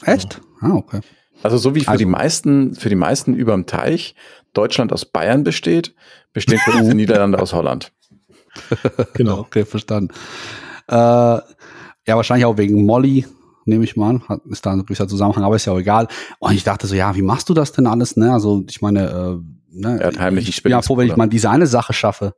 [0.04, 0.40] Echt?
[0.60, 1.00] Ah, okay.
[1.42, 4.14] Also so wie für also, die meisten, für die meisten überm Teich
[4.52, 5.94] Deutschland aus Bayern besteht,
[6.32, 7.92] bestehen für die Niederlande aus Holland.
[9.14, 9.40] genau.
[9.40, 10.14] okay, verstanden.
[10.88, 11.42] Äh, ja,
[12.16, 13.26] wahrscheinlich auch wegen Molly,
[13.64, 14.28] nehme ich mal an.
[14.28, 16.08] Hat, ist da ein gewisser Zusammenhang, aber ist ja auch egal.
[16.38, 18.16] Und ich dachte so, ja, wie machst du das denn alles?
[18.16, 18.32] Ne?
[18.32, 19.38] Also, ich meine, äh,
[19.70, 22.34] ne, er hat heimlich ich bin ja froh, wenn ich mal diese eine Sache schaffe.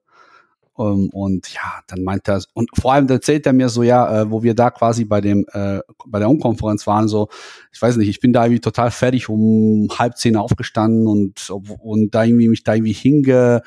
[0.77, 4.31] Um, und ja, dann meint er, und vor allem erzählt er mir so, ja, äh,
[4.33, 7.29] wo wir da quasi bei dem, äh, bei der Umkonferenz waren, so,
[7.72, 12.12] ich weiß nicht, ich bin da irgendwie total fertig um halb zehn aufgestanden und, und
[12.12, 13.62] da irgendwie mich da irgendwie hinge,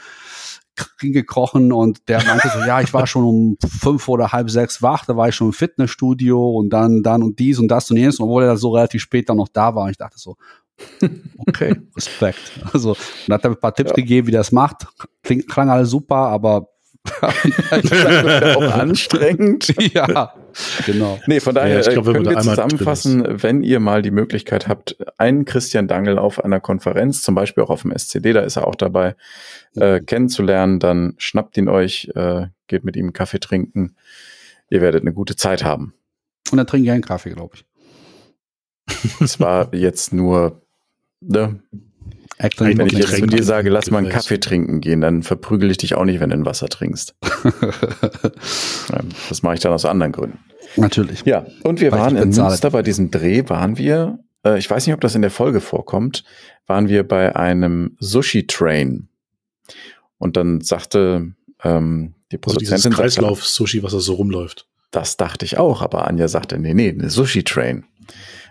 [0.99, 5.05] gekrochen und der meinte so, ja, ich war schon um fünf oder halb sechs wach,
[5.05, 8.19] da war ich schon im Fitnessstudio und dann, dann und dies und das und jenes,
[8.19, 9.85] obwohl er so relativ spät dann noch da war.
[9.85, 10.35] Und ich dachte so,
[11.47, 12.59] okay, Respekt.
[12.73, 13.95] Also, und hat er ein paar Tipps ja.
[13.95, 14.87] gegeben, wie das macht.
[15.23, 16.69] Kling, klang alles super, aber
[17.21, 19.73] auch anstrengend.
[19.93, 20.33] ja,
[20.85, 21.19] genau.
[21.27, 24.97] Nee, von daher ja, ich glaub, können wir zusammenfassen, wenn ihr mal die Möglichkeit habt,
[25.17, 28.67] einen Christian Dangel auf einer Konferenz, zum Beispiel auch auf dem SCD, da ist er
[28.67, 29.15] auch dabei,
[29.75, 33.95] äh, kennenzulernen, dann schnappt ihn euch, äh, geht mit ihm Kaffee trinken.
[34.69, 35.93] Ihr werdet eine gute Zeit haben.
[36.51, 37.65] Und dann trinkt ihr einen Kaffee, glaube ich.
[39.19, 40.61] Es war jetzt nur,
[41.21, 41.61] ne?
[42.39, 45.77] Wenn ich jetzt zu dir sage, lass mal einen Kaffee trinken gehen, dann verprügel ich
[45.77, 47.15] dich auch nicht, wenn du ein Wasser trinkst.
[49.29, 50.39] das mache ich dann aus anderen Gründen.
[50.75, 51.23] Natürlich.
[51.25, 54.85] Ja, und wir Weil waren in Münster bei diesem Dreh, waren wir, äh, ich weiß
[54.85, 56.23] nicht, ob das in der Folge vorkommt,
[56.67, 59.09] waren wir bei einem Sushi-Train.
[60.19, 62.91] Und dann sagte ähm, die Produzentin...
[62.93, 64.67] Also Kreislauf-Sushi, was da so rumläuft.
[64.91, 67.85] Das dachte ich auch, aber Anja sagte, nee, nee, eine Sushi-Train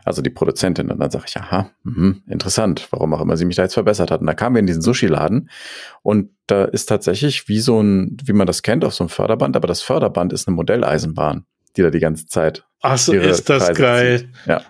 [0.07, 0.91] also die Produzentin.
[0.91, 4.11] Und dann sage ich, aha, mh, interessant, warum auch immer sie mich da jetzt verbessert
[4.11, 4.21] hat.
[4.21, 5.51] Und da kamen wir in diesen Sushi-Laden
[6.03, 9.57] und da ist tatsächlich wie so ein, wie man das kennt, auf so einem Förderband,
[9.57, 11.45] aber das Förderband ist eine Modelleisenbahn,
[11.77, 12.65] die da die ganze Zeit.
[12.83, 14.19] Ach so, ist das Kreise geil.
[14.19, 14.29] Zieht.
[14.47, 14.63] Ja.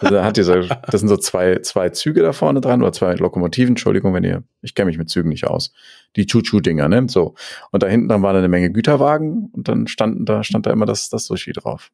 [0.00, 3.72] Also hat diese, das sind so zwei, zwei Züge da vorne dran oder zwei Lokomotiven,
[3.72, 5.72] Entschuldigung, wenn ihr, ich kenne mich mit Zügen nicht aus.
[6.16, 7.06] Die Chuchu-Dinger, ne?
[7.08, 7.34] So.
[7.70, 10.86] Und da hinten dann waren eine Menge Güterwagen und dann standen da, stand da immer
[10.86, 11.90] das, das Sushi drauf.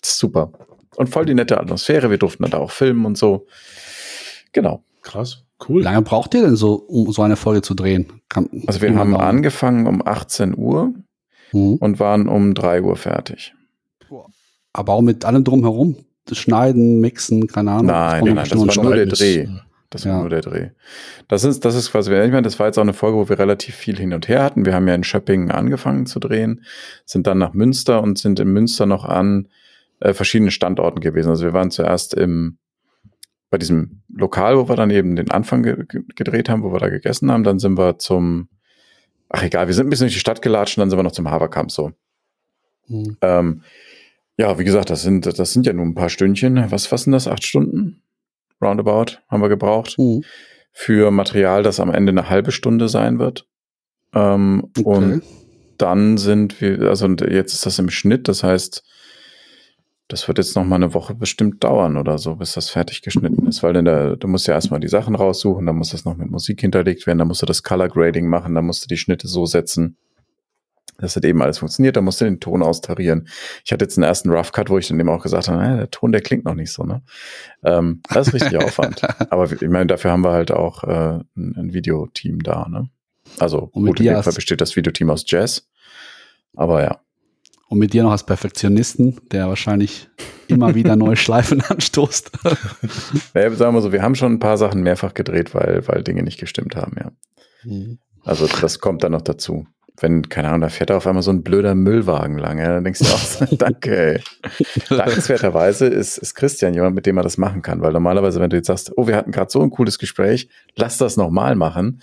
[0.00, 0.52] Das ist super.
[0.96, 2.10] Und voll die nette Atmosphäre.
[2.10, 3.46] Wir durften dann da auch filmen und so.
[4.52, 4.82] Genau.
[5.02, 5.44] Krass.
[5.66, 5.80] Cool.
[5.80, 8.20] Wie lange braucht ihr denn so, um so eine Folge zu drehen?
[8.28, 10.92] Kann, also wir haben angefangen um 18 Uhr
[11.56, 11.76] hm.
[11.76, 13.54] und waren um 3 Uhr fertig.
[14.72, 15.96] Aber auch mit allem drumherum?
[16.30, 17.86] Schneiden, mixen, keine Ahnung.
[17.86, 19.46] Nein, nein, nein, das war nur der Dreh.
[19.90, 20.20] Das war ja.
[20.20, 20.70] nur der Dreh.
[21.28, 23.38] Das ist, das ist quasi, ich meine, das war jetzt auch eine Folge, wo wir
[23.38, 24.66] relativ viel hin und her hatten.
[24.66, 26.64] Wir haben ja in Schöppingen angefangen zu drehen,
[27.04, 29.48] sind dann nach Münster und sind in Münster noch an
[30.00, 31.30] äh, verschiedenen Standorten gewesen.
[31.30, 32.58] Also wir waren zuerst im
[33.48, 36.88] bei diesem Lokal, wo wir dann eben den Anfang ge gedreht haben, wo wir da
[36.88, 37.44] gegessen haben.
[37.44, 38.48] Dann sind wir zum,
[39.28, 41.12] ach egal, wir sind ein bisschen durch die Stadt gelatscht und dann sind wir noch
[41.12, 41.92] zum Haverkamp so.
[42.88, 43.16] Mhm.
[43.20, 43.62] Ähm,
[44.38, 46.70] ja, wie gesagt, das sind, das sind ja nur ein paar Stündchen.
[46.70, 47.26] Was, sind das?
[47.26, 48.02] Acht Stunden?
[48.60, 49.98] Roundabout haben wir gebraucht.
[49.98, 50.24] Mhm.
[50.72, 53.46] Für Material, das am Ende eine halbe Stunde sein wird.
[54.14, 54.82] Ähm, okay.
[54.84, 55.22] Und
[55.78, 58.82] dann sind wir, also jetzt ist das im Schnitt, das heißt,
[60.08, 63.35] das wird jetzt noch mal eine Woche bestimmt dauern oder so, bis das fertig geschnitten
[63.48, 66.16] ist, weil dann der, du musst ja erstmal die Sachen raussuchen, dann muss das noch
[66.16, 68.96] mit Musik hinterlegt werden, dann musst du das Color Grading machen, dann musst du die
[68.96, 69.96] Schnitte so setzen,
[70.98, 73.28] dass das eben alles funktioniert, dann musst du den Ton austarieren.
[73.64, 75.76] Ich hatte jetzt einen ersten Rough Cut, wo ich dann eben auch gesagt habe, naja,
[75.76, 77.02] der Ton, der klingt noch nicht so, ne?
[77.64, 79.02] Ähm, das ist richtig Aufwand.
[79.30, 82.88] Aber ich meine, dafür haben wir halt auch äh, ein, ein Videoteam da, ne?
[83.38, 85.68] Also gut, in dem Fall besteht das Videoteam aus Jazz.
[86.54, 87.00] Aber ja.
[87.68, 90.08] Und mit dir noch als Perfektionisten, der wahrscheinlich
[90.46, 92.30] immer wieder neue Schleifen anstoßt.
[93.34, 96.22] ja, sagen wir so, wir haben schon ein paar Sachen mehrfach gedreht, weil, weil Dinge
[96.22, 97.10] nicht gestimmt haben, ja.
[97.64, 97.98] Mhm.
[98.24, 99.66] Also das kommt dann noch dazu.
[99.98, 103.00] Wenn, keine Ahnung, da fährt auf einmal so ein blöder Müllwagen lang, ja, dann denkst
[103.00, 104.20] du auch, danke, ey.
[104.90, 108.56] Dankenswerterweise ist, ist Christian jemand, mit dem man das machen kann, weil normalerweise, wenn du
[108.56, 112.02] jetzt sagst, oh, wir hatten gerade so ein cooles Gespräch, lass das nochmal machen,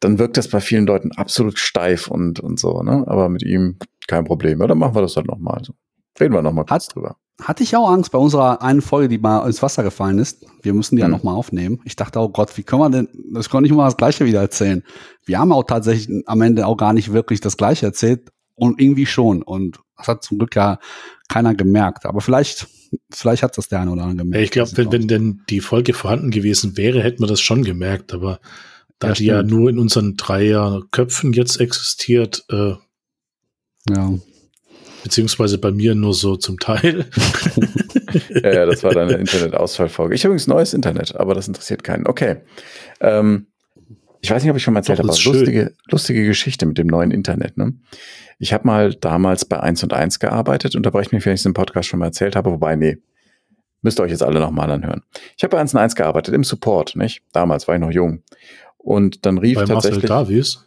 [0.00, 3.04] dann wirkt das bei vielen Leuten absolut steif und, und so, ne?
[3.06, 4.60] Aber mit ihm kein Problem.
[4.60, 5.62] Ja, dann machen wir das halt nochmal.
[5.64, 5.74] So.
[6.20, 7.16] Reden wir nochmal kurz Hat, drüber.
[7.42, 10.46] Hatte ich auch Angst bei unserer einen Folge, die mal ins Wasser gefallen ist.
[10.62, 11.10] Wir müssen die mhm.
[11.10, 11.80] ja nochmal aufnehmen.
[11.84, 14.40] Ich dachte, oh Gott, wie können wir denn, das konnte ich immer das Gleiche wieder
[14.40, 14.82] erzählen.
[15.24, 19.06] Wir haben auch tatsächlich am Ende auch gar nicht wirklich das Gleiche erzählt und irgendwie
[19.06, 19.42] schon.
[19.42, 20.78] Und das hat zum Glück ja
[21.28, 22.06] keiner gemerkt.
[22.06, 22.68] Aber vielleicht,
[23.10, 24.36] vielleicht hat das der eine oder andere gemerkt.
[24.36, 27.64] Ja, ich glaube, wenn, wenn denn die Folge vorhanden gewesen wäre, hätten wir das schon
[27.64, 28.14] gemerkt.
[28.14, 28.40] Aber
[28.98, 32.74] da ja, die ja nur in unseren drei Köpfen jetzt existiert, äh,
[33.88, 34.14] ja.
[35.04, 37.06] Beziehungsweise bei mir nur so zum Teil.
[38.42, 40.16] ja, ja, das war deine Internetausfallfolge.
[40.16, 42.08] Ich habe übrigens neues Internet, aber das interessiert keinen.
[42.08, 42.38] Okay.
[43.00, 43.46] Ähm,
[44.20, 46.88] ich weiß nicht, ob ich schon mal erzählt habe, aber lustige, lustige Geschichte mit dem
[46.88, 47.56] neuen Internet.
[47.56, 47.74] Ne?
[48.40, 51.54] Ich habe mal damals bei 1 und 1 gearbeitet, unterbreche mich, wenn ich es im
[51.54, 52.98] Podcast schon mal erzählt habe, wobei, nee,
[53.82, 55.02] müsst ihr euch jetzt alle nochmal anhören.
[55.36, 57.22] Ich habe bei 1 und 1 gearbeitet, im Support, nicht?
[57.32, 58.24] Damals war ich noch jung.
[58.86, 60.08] Und dann rief bei tatsächlich.
[60.08, 60.64] Marcel Davies?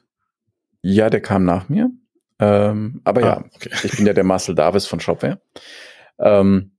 [0.81, 1.89] Ja, der kam nach mir.
[2.37, 3.69] Ähm, aber ah, ja, okay.
[3.81, 5.39] ich bin ja der Marcel Davis von Shopware.
[6.19, 6.71] Ähm,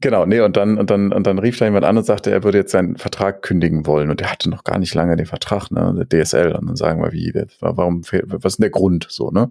[0.00, 2.44] genau, nee, und dann, und dann, und dann rief da jemand an und sagte, er
[2.44, 4.08] würde jetzt seinen Vertrag kündigen wollen.
[4.08, 6.54] Und er hatte noch gar nicht lange den Vertrag, ne, der DSL.
[6.54, 7.30] Und dann sagen wir, wie,
[7.60, 9.50] warum, was ist denn der Grund, so, ne?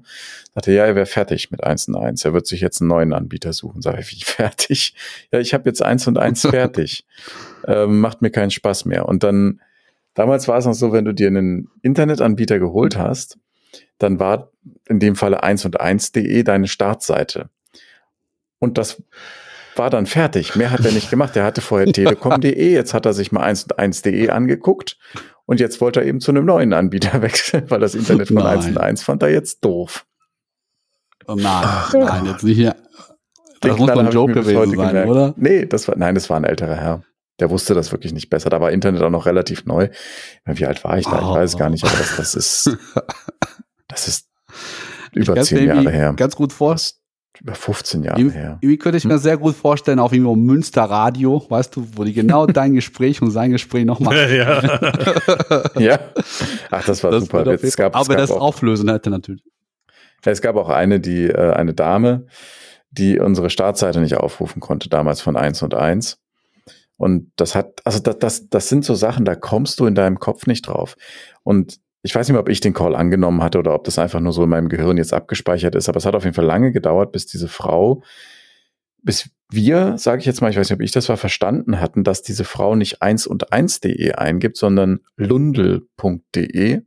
[0.55, 2.25] Sagte, ja, er wäre fertig mit 1 und 1.
[2.25, 3.83] Er wird sich jetzt einen neuen Anbieter suchen.
[3.83, 4.95] Sag ich, wie fertig?
[5.31, 7.05] Ja, ich habe jetzt 1 und 1 fertig.
[7.67, 9.07] ähm, macht mir keinen Spaß mehr.
[9.07, 9.61] Und dann,
[10.15, 13.37] damals war es noch so, wenn du dir einen Internetanbieter geholt hast,
[13.99, 14.51] dann war
[14.87, 17.49] in dem Falle 1 und 1.de deine Startseite.
[18.59, 19.03] Und das
[19.75, 20.55] war dann fertig.
[20.55, 21.35] Mehr hat er nicht gemacht.
[21.35, 24.97] Er hatte vorher telekom.de, jetzt hat er sich mal 1 und 1.de angeguckt
[25.45, 28.57] und jetzt wollte er eben zu einem neuen Anbieter wechseln, weil das Internet von nein.
[28.57, 30.05] 1 und 1 fand er jetzt doof.
[31.27, 32.75] Oh nein, Ach, nein, jetzt nicht hier.
[33.61, 35.09] Das muss ein Joke gewesen sein, gemerkt.
[35.09, 35.33] oder?
[35.37, 37.03] Nee, das war, nein, das war ein älterer Herr.
[37.39, 38.49] Der wusste das wirklich nicht besser.
[38.49, 39.89] Da war Internet auch noch relativ neu.
[40.45, 41.19] Wie alt war ich da?
[41.19, 42.77] Ich weiß es gar nicht, aber das, das ist,
[43.95, 44.29] Das ist
[45.13, 46.13] über zehn Jahre her.
[46.17, 46.75] Ganz gut vor.
[47.41, 48.57] Über 15 Jahre wie, her.
[48.61, 49.19] Wie könnte ich mir hm.
[49.19, 53.51] sehr gut vorstellen, auf irgendwo Münsterradio, weißt du, wo die genau dein Gespräch und sein
[53.51, 54.33] Gespräch nochmal.
[54.33, 54.63] Ja.
[55.77, 55.99] ja.
[56.71, 57.45] Ach, das war das super.
[57.51, 59.43] Jetzt, es gab, aber es gab das auch, auflösen hätte natürlich.
[60.23, 62.25] Es gab auch eine, die, äh, eine Dame,
[62.89, 66.17] die unsere Startseite nicht aufrufen konnte, damals von 1 und 1.
[66.97, 70.19] Und das hat, also das, das, das sind so Sachen, da kommst du in deinem
[70.19, 70.95] Kopf nicht drauf.
[71.43, 74.19] Und ich weiß nicht mehr, ob ich den Call angenommen hatte oder ob das einfach
[74.19, 76.71] nur so in meinem Gehirn jetzt abgespeichert ist, aber es hat auf jeden Fall lange
[76.71, 78.03] gedauert, bis diese Frau,
[79.01, 82.03] bis wir, sage ich jetzt mal, ich weiß nicht, ob ich das war, verstanden hatten,
[82.03, 86.81] dass diese Frau nicht 1 und 1.de eingibt, sondern lundel.de,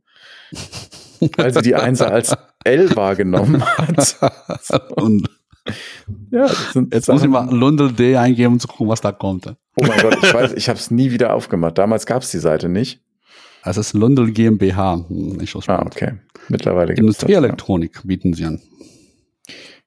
[1.37, 4.17] weil sie die 1 als L wahrgenommen hat.
[4.95, 5.29] Und
[6.31, 7.13] ja, jetzt Sachen.
[7.13, 9.47] muss ich mal lundel.de eingeben, um zu gucken, was da kommt.
[9.75, 11.77] Oh mein Gott, ich weiß, ich habe es nie wieder aufgemacht.
[11.77, 13.01] Damals gab es die Seite nicht.
[13.63, 15.05] Es ist Lundel GmbH.
[15.07, 16.13] Hm, nicht so ah, okay.
[16.47, 18.01] Mittlerweile Industrieelektronik ja.
[18.05, 18.61] bieten sie an.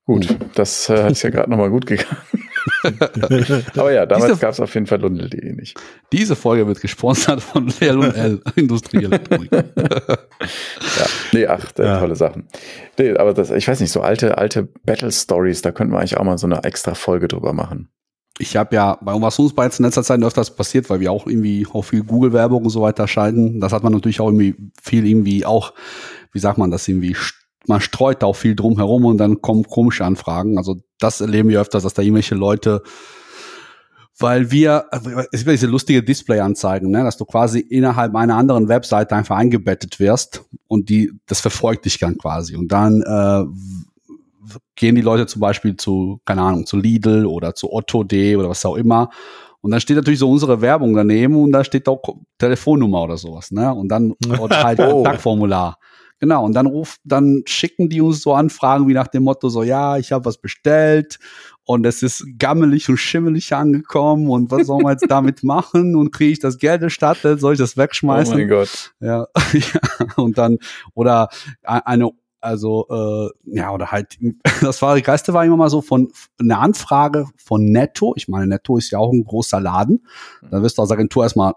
[0.05, 0.37] Gut, hm.
[0.55, 2.17] das äh, ist ja gerade nochmal gut gegangen.
[3.77, 5.79] Aber ja, damals gab es auf jeden Fall Lundel.de nicht.
[6.13, 9.51] Diese Folge wird gesponsert von L&L Industrieelektronik.
[10.99, 11.99] Ja, nee, ach, ja.
[11.99, 12.49] tolle Sachen.
[12.99, 16.17] Nee, aber das, ich weiß nicht, so alte, alte Battle Stories, da könnten wir eigentlich
[16.17, 17.89] auch mal so eine extra Folge drüber machen
[18.39, 21.27] ich habe ja bei was uns bei in letzter Zeit öfters passiert, weil wir auch
[21.27, 23.61] irgendwie auch viel Google-Werbung und so weiter schalten.
[23.61, 25.73] Das hat man natürlich auch irgendwie viel irgendwie auch,
[26.33, 27.17] wie sagt man das irgendwie,
[27.67, 30.59] man streut auch viel drum herum und dann kommen komische Anfragen.
[30.59, 32.83] Also das erleben wir öfters, dass da irgendwelche Leute,
[34.23, 34.87] weil wir,
[35.33, 39.99] es gibt diese lustige Display-Anzeigen, ne, dass du quasi innerhalb einer anderen Webseite einfach eingebettet
[40.01, 42.57] wirst und die, das verfolgt dich dann quasi.
[42.57, 43.45] Und dann äh,
[44.77, 48.65] gehen die Leute zum Beispiel zu, keine Ahnung, zu Lidl oder zu Otto.de oder was
[48.65, 49.11] auch immer.
[49.61, 52.03] Und dann steht natürlich so unsere Werbung daneben und da steht auch
[52.39, 53.73] Telefonnummer oder sowas, ne?
[53.73, 55.03] Und dann oder halt oh.
[55.03, 55.79] Kontaktformular.
[56.23, 59.65] Genau, und dann ruft, dann schicken die uns so Anfragen wie nach dem Motto so,
[59.65, 61.19] ja, ich habe was bestellt
[61.73, 66.13] und es ist gammelig und schimmelig angekommen und was soll man jetzt damit machen und
[66.13, 68.35] kriege ich das Geld erstattet, soll ich das wegschmeißen?
[68.35, 68.95] Oh mein Gott.
[69.01, 70.59] Ja, ja und dann,
[70.95, 71.29] oder
[71.63, 72.11] eine
[72.43, 74.19] also äh, ja, oder halt,
[74.61, 78.15] das war, das Geiste war immer mal so von eine Anfrage von Netto.
[78.17, 80.05] Ich meine, Netto ist ja auch ein großer Laden.
[80.51, 81.55] Da wirst du als Agentur erstmal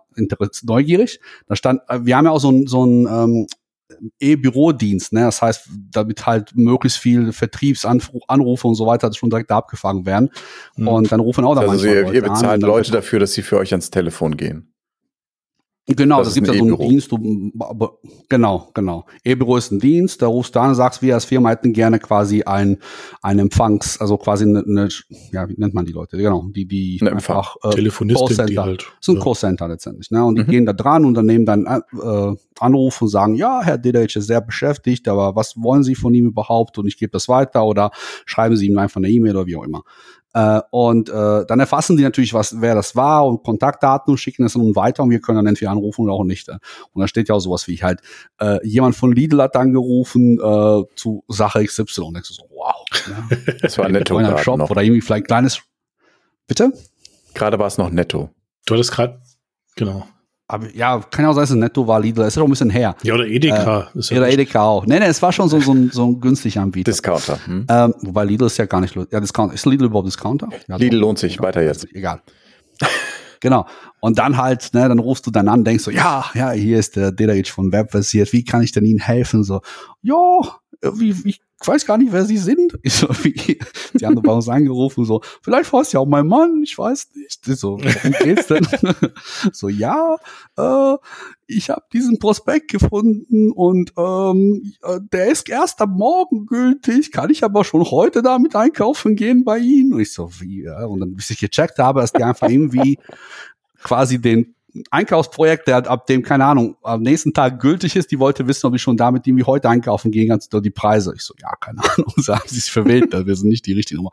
[0.62, 1.20] neugierig.
[1.48, 3.48] Da stand, äh, wir haben ja auch so ein, so ein ähm,
[4.20, 5.22] E-Bürodienst, ne?
[5.22, 10.30] Das heißt, damit halt möglichst viel Vertriebsanrufe und so weiter schon direkt da abgefangen werden.
[10.76, 10.88] Mhm.
[10.88, 13.72] Und dann rufen auch da also ihr, ihr bezahlt Leute dafür, dass sie für euch
[13.72, 14.75] ans Telefon gehen.
[15.88, 17.52] Genau, das, das gibt ja so einen Dienst, du,
[18.28, 19.06] genau, genau.
[19.24, 22.00] E-Büro ist ein Dienst, da rufst du an und sagst, wir als Firma hätten gerne
[22.00, 22.80] quasi ein,
[23.22, 24.90] ein Empfangs, also quasi eine, eine
[25.32, 26.18] ja, wie nennt man die Leute?
[26.18, 28.82] Genau, die, die eine einfach äh, Telefonistin, die halt.
[28.82, 29.22] Das ist ein ja.
[29.22, 30.26] Callcenter letztendlich, ne?
[30.26, 30.48] Und die mhm.
[30.48, 34.26] gehen da dran und dann nehmen dann äh, Anruf und sagen, ja, Herr Dederic ist
[34.26, 36.80] sehr beschäftigt, aber was wollen Sie von ihm überhaupt?
[36.80, 37.92] Und ich gebe das weiter oder
[38.26, 39.84] schreiben Sie ihm einfach eine E-Mail oder wie auch immer.
[40.36, 44.44] Äh, und äh, dann erfassen die natürlich, was, wer das war und Kontaktdaten und schicken
[44.44, 46.50] es dann weiter und wir können dann entweder anrufen oder auch nicht.
[46.50, 46.58] Äh.
[46.92, 48.02] Und da steht ja auch sowas wie halt,
[48.42, 52.02] äh, jemand von Lidl hat angerufen äh, zu Sache XY.
[52.02, 52.76] Und denkst du so, wow.
[53.08, 53.54] Ja.
[53.62, 54.38] Das war netto.
[54.40, 54.70] Shop noch.
[54.70, 55.62] Oder irgendwie vielleicht kleines.
[56.48, 56.74] Bitte?
[57.34, 58.30] Gerade war es noch netto.
[58.66, 59.22] Du hattest gerade,
[59.78, 60.06] genau.
[60.48, 62.22] Aber ja, kann ja auch sein, dass es netto war, Lidl.
[62.22, 62.96] ist ja auch ein bisschen her.
[63.02, 63.90] Ja, oder Edeka.
[63.96, 64.86] Äh, ja oder Edeka auch.
[64.86, 66.92] Nee, nee, es war schon so, so, ein, so ein günstiger Anbieter.
[66.92, 67.40] Discounter.
[67.46, 67.66] Hm.
[67.68, 69.56] Ähm, wobei Lidl ist ja gar nicht, ja, Discounter.
[69.56, 70.50] Ist Lidl überhaupt Discounter?
[70.68, 71.88] Ja, Lidl lohnt sich, weiter jetzt.
[71.96, 72.22] Egal.
[73.40, 73.66] genau.
[74.02, 76.96] Und dann halt, ne, dann rufst du dann an, denkst so, ja, ja, hier ist
[76.96, 78.32] der Dederic von Webbasiert.
[78.32, 79.44] Wie kann ich denn Ihnen helfen?
[79.44, 79.62] So,
[80.04, 80.14] ja,
[80.94, 82.78] wie, wie ich weiß gar nicht, wer sie sind.
[82.84, 83.60] Ich so, wie,
[83.94, 87.10] sie haben bei uns angerufen, so, vielleicht war es ja auch mein Mann, ich weiß
[87.16, 87.48] nicht.
[87.48, 88.68] Ich so, worum geht's denn?
[89.52, 90.18] so, ja,
[90.58, 90.96] äh,
[91.48, 97.30] ich habe diesen Prospekt gefunden und ähm, äh, der ist erst am Morgen gültig, kann
[97.30, 99.94] ich aber schon heute damit einkaufen gehen bei Ihnen?
[99.94, 100.86] Und ich so, wie, ja?
[100.86, 103.00] Und dann, bis ich gecheckt habe, dass die einfach irgendwie
[103.82, 104.55] quasi den
[104.92, 108.76] Einkaufsprojekt, der ab dem, keine Ahnung, am nächsten Tag gültig ist, die wollte wissen, ob
[108.76, 111.14] ich schon damit irgendwie heute einkaufen gehen kann, die Preise.
[111.16, 114.12] Ich so, ja, keine Ahnung, sagen sie sich verwählt, wir sind nicht die richtige Nummer.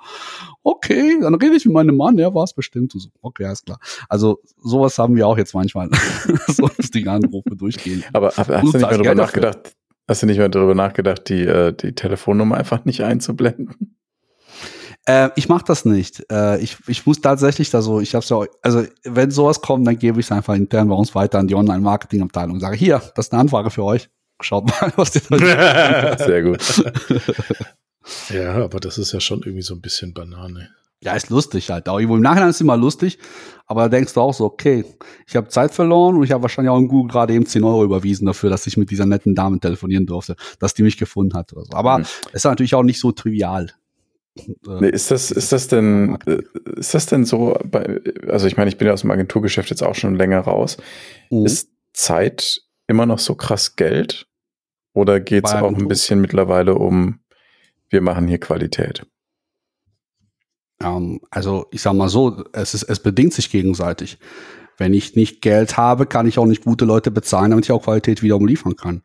[0.63, 2.93] Okay, dann rede ich mit meinem Mann, ja, war es bestimmt.
[2.93, 3.79] So, okay, alles klar.
[4.09, 5.91] Also sowas haben wir auch jetzt manchmal,
[6.49, 8.05] so die Anrufe durchgehen.
[8.13, 9.77] Aber, aber hast du nicht mehr darüber nachgedacht,
[10.09, 13.97] hast du nicht mehr darüber nachgedacht, die, äh, die Telefonnummer einfach nicht einzublenden?
[15.07, 16.25] Äh, ich mache das nicht.
[16.31, 19.99] Äh, ich, ich muss tatsächlich da so, ich habe ja, also wenn sowas kommt, dann
[19.99, 23.27] gebe ich es einfach intern bei uns weiter an die Online-Marketing-Abteilung und sage, hier, das
[23.27, 24.09] ist eine Anfrage für euch.
[24.41, 26.61] Schaut mal, was ihr da Sehr gut.
[28.31, 30.69] ja, aber das ist ja schon irgendwie so ein bisschen Banane.
[31.03, 31.89] Ja, ist lustig halt.
[31.89, 33.19] Auch im Nachhinein ist es immer lustig,
[33.67, 34.85] aber da denkst du auch so, okay,
[35.27, 37.83] ich habe Zeit verloren und ich habe wahrscheinlich auch in Google gerade eben 10 Euro
[37.83, 41.53] überwiesen dafür, dass ich mit dieser netten Dame telefonieren durfte, dass die mich gefunden hat
[41.53, 41.73] oder so.
[41.73, 42.05] Aber mhm.
[42.05, 43.73] es ist natürlich auch nicht so trivial.
[44.35, 46.43] Nee, ist das, ist das denn, äh,
[46.77, 49.83] ist das denn so bei, also ich meine, ich bin ja aus dem Agenturgeschäft jetzt
[49.83, 50.79] auch schon länger raus.
[51.31, 51.45] Mhm.
[51.45, 54.27] Ist Zeit immer noch so krass Geld?
[54.95, 57.21] Oder geht es auch ein bisschen mittlerweile um,
[57.89, 59.07] wir machen hier Qualität?
[60.83, 64.19] Ähm, also ich sag mal so, es, ist, es bedingt sich gegenseitig.
[64.79, 67.85] Wenn ich nicht Geld habe, kann ich auch nicht gute Leute bezahlen, damit ich auch
[67.85, 69.03] Qualität wiederum liefern kann.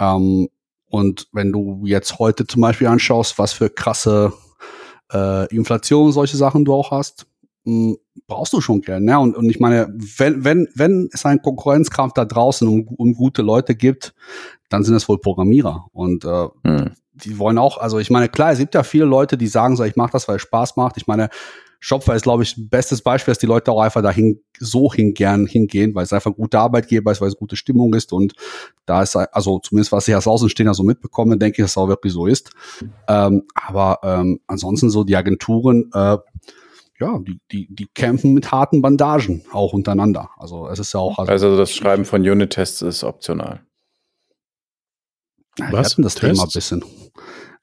[0.00, 0.48] Ähm,
[0.86, 4.32] und wenn du jetzt heute zum Beispiel anschaust, was für krasse
[5.12, 7.26] äh, Inflation, solche Sachen du auch hast,
[7.64, 7.96] mh, hm,
[8.26, 9.02] brauchst du schon Geld.
[9.02, 9.18] Ne?
[9.18, 13.42] Und, und ich meine, wenn, wenn, wenn es einen Konkurrenzkampf da draußen um, um gute
[13.42, 14.14] Leute gibt,
[14.70, 15.86] dann sind es wohl Programmierer.
[15.92, 16.92] Und äh, hm.
[17.12, 19.84] die wollen auch, also ich meine, klar, es gibt ja viele Leute, die sagen so,
[19.84, 20.96] ich mache das, weil es Spaß macht.
[20.96, 21.28] Ich meine,
[21.80, 25.94] Shopify ist, glaube ich, bestes Beispiel, dass die Leute auch einfach dahin so hingern hingehen,
[25.94, 28.34] weil es einfach ein guter Arbeitgeber ist, weil es gute Stimmung ist und
[28.84, 31.88] da ist, also zumindest was ich als Außenstehender so mitbekomme, denke ich, dass es auch
[31.88, 32.50] wirklich so ist.
[33.08, 36.18] Ähm, aber ähm, ansonsten so die Agenturen, äh,
[37.00, 40.28] ja, die, die, die kämpfen mit harten Bandagen, auch untereinander.
[40.36, 41.18] Also es ist ja auch.
[41.18, 43.60] Also, also das Schreiben von Unit-Tests ist optional.
[45.58, 45.70] Was?
[45.70, 46.38] Wir hatten das Tests?
[46.38, 46.84] Thema ein bisschen.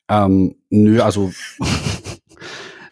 [0.09, 1.31] Ähm, nö, also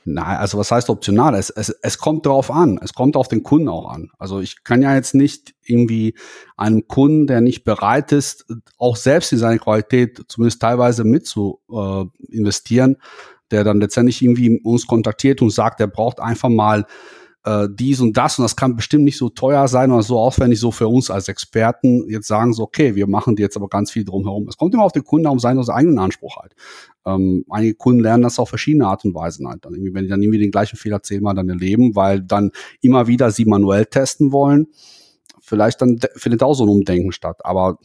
[0.08, 1.34] Nein, also was heißt optional?
[1.34, 2.80] Es, es, es kommt drauf an.
[2.84, 4.12] Es kommt auf den Kunden auch an.
[4.20, 6.14] Also ich kann ja jetzt nicht irgendwie
[6.58, 8.46] einem Kunden, der nicht bereit ist,
[8.78, 12.98] auch selbst in seine Qualität zumindest teilweise mit zu äh, investieren,
[13.50, 16.86] der dann letztendlich irgendwie uns kontaktiert und sagt, er braucht einfach mal
[17.46, 20.60] äh, dies und das und das kann bestimmt nicht so teuer sein oder so aufwendig
[20.60, 24.04] so für uns als Experten jetzt sagen so, okay, wir machen jetzt aber ganz viel
[24.04, 24.48] drumherum.
[24.50, 26.56] Es kommt immer auf den Kunden um seinen, eigenen Anspruch halt.
[27.06, 29.64] Ähm, einige Kunden lernen das auf verschiedene Art und Weisen halt.
[29.64, 33.08] Dann irgendwie, wenn die dann irgendwie den gleichen Fehler zehnmal dann erleben, weil dann immer
[33.08, 34.68] wieder sie manuell testen wollen,
[35.40, 37.46] vielleicht dann findet auch so ein Umdenken statt.
[37.46, 37.78] Aber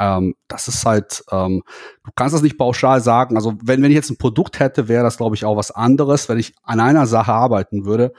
[0.00, 1.62] Ähm, das ist halt, ähm,
[2.04, 3.36] du kannst das nicht pauschal sagen.
[3.36, 6.28] Also wenn, wenn ich jetzt ein Produkt hätte, wäre das, glaube ich, auch was anderes.
[6.28, 8.12] Wenn ich an einer Sache arbeiten würde,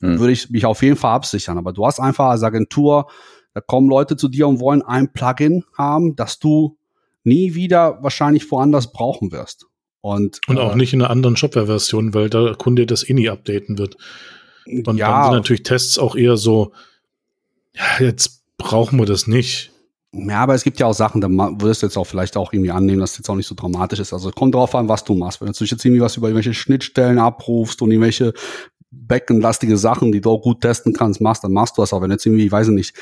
[0.00, 0.18] hm.
[0.18, 1.58] würde ich mich auf jeden Fall absichern.
[1.58, 3.08] Aber du hast einfach als Agentur,
[3.54, 6.78] da kommen Leute zu dir und wollen ein Plugin haben, das du
[7.24, 9.66] nie wieder wahrscheinlich woanders brauchen wirst.
[10.00, 13.28] Und, und auch äh, nicht in einer anderen Shopware-Version, weil der Kunde das eh nie
[13.28, 13.96] updaten wird.
[14.66, 16.72] Und ja, dann sind natürlich Tests auch eher so,
[17.74, 19.72] ja, jetzt brauchen wir das nicht.
[20.12, 22.70] Ja, aber es gibt ja auch Sachen, da würdest du jetzt auch vielleicht auch irgendwie
[22.70, 24.14] annehmen, dass das jetzt auch nicht so dramatisch ist.
[24.14, 25.40] Also kommt drauf an, was du machst.
[25.40, 28.32] Wenn du jetzt irgendwie was über irgendwelche Schnittstellen abrufst und irgendwelche
[28.90, 32.00] backendlastige Sachen, die du auch gut testen kannst, machst, dann machst du das auch.
[32.00, 32.96] Wenn jetzt irgendwie, weiß ich nicht,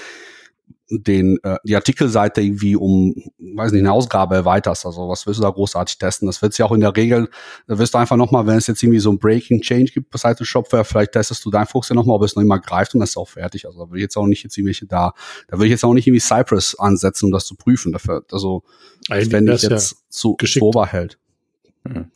[0.88, 4.86] den äh, die Artikelseite irgendwie um, weiß nicht, eine Ausgabe erweiterst.
[4.86, 6.26] Also was willst du da großartig testen?
[6.26, 7.28] Das wird ja auch in der Regel,
[7.66, 10.18] da wirst du einfach nochmal, wenn es jetzt irgendwie so ein Breaking Change gibt bei
[10.18, 13.00] Seite Shopware, vielleicht testest du dein Fuchs ja nochmal, ob es noch immer greift und
[13.00, 13.66] das ist auch fertig.
[13.66, 15.12] Also da will ich jetzt auch nicht jetzt irgendwelche da,
[15.48, 17.92] da will ich jetzt auch nicht irgendwie Cypress ansetzen, um das zu prüfen.
[17.92, 18.62] Dafür, also
[19.08, 21.18] wenn ich jetzt ja zu Overhält.
[21.84, 22.10] Mhm.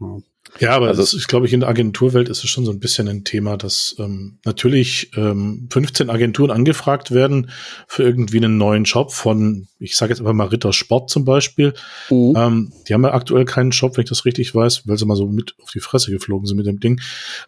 [0.00, 0.18] Ja.
[0.60, 3.08] Ja, aber also, ist, glaube ich, in der Agenturwelt ist es schon so ein bisschen
[3.08, 7.50] ein Thema, dass ähm, natürlich ähm, 15 Agenturen angefragt werden
[7.88, 11.74] für irgendwie einen neuen Job von, ich sage jetzt einfach mal Ritter Sport zum Beispiel.
[12.08, 12.34] Mhm.
[12.36, 15.16] Ähm, die haben ja aktuell keinen Job, wenn ich das richtig weiß, weil sie mal
[15.16, 17.00] so mit auf die Fresse geflogen sind mit dem Ding.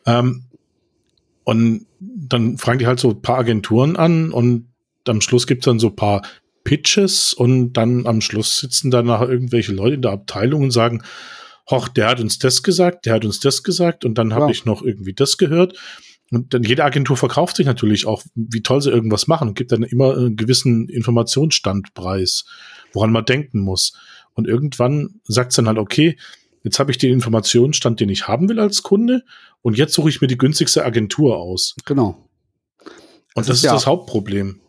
[0.04, 0.44] Ähm,
[1.44, 4.66] und dann fragen die halt so ein paar Agenturen an und
[5.06, 6.22] am Schluss gibt es dann so ein paar
[6.64, 11.02] Pitches und dann am Schluss sitzen dann nachher irgendwelche Leute in der Abteilung und sagen,
[11.70, 14.50] hoch, der hat uns das gesagt, der hat uns das gesagt und dann habe ja.
[14.50, 15.78] ich noch irgendwie das gehört.
[16.32, 19.70] Und dann jede Agentur verkauft sich natürlich auch, wie toll sie irgendwas machen und gibt
[19.70, 22.46] dann immer einen gewissen Informationsstandpreis,
[22.92, 23.92] woran man denken muss.
[24.34, 26.16] Und irgendwann sagt es dann halt, okay,
[26.64, 29.22] jetzt habe ich den Informationsstand, den ich haben will als Kunde
[29.62, 31.76] und jetzt suche ich mir die günstigste Agentur aus.
[31.84, 32.28] Genau.
[33.34, 34.60] Und das, das ist, ja das Hauptproblem.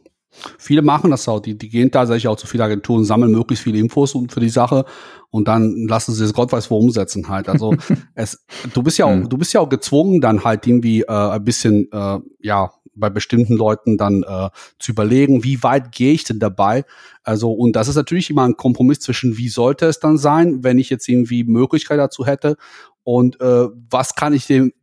[0.57, 1.39] Viele machen das auch.
[1.39, 4.85] Die, die gehen tatsächlich auch zu viele Agenturen, sammeln möglichst viele Infos für die Sache
[5.29, 7.49] und dann lassen sie es Gott weiß wo umsetzen halt.
[7.49, 7.75] Also
[8.15, 9.29] es, du bist ja auch, mhm.
[9.29, 13.55] du bist ja auch gezwungen, dann halt irgendwie äh, ein bisschen, äh, ja, bei bestimmten
[13.55, 14.49] Leuten dann äh,
[14.79, 16.83] zu überlegen, wie weit gehe ich denn dabei?
[17.23, 20.79] Also, und das ist natürlich immer ein Kompromiss zwischen, wie sollte es dann sein, wenn
[20.79, 22.57] ich jetzt irgendwie Möglichkeit dazu hätte
[23.03, 24.73] und äh, was kann ich dem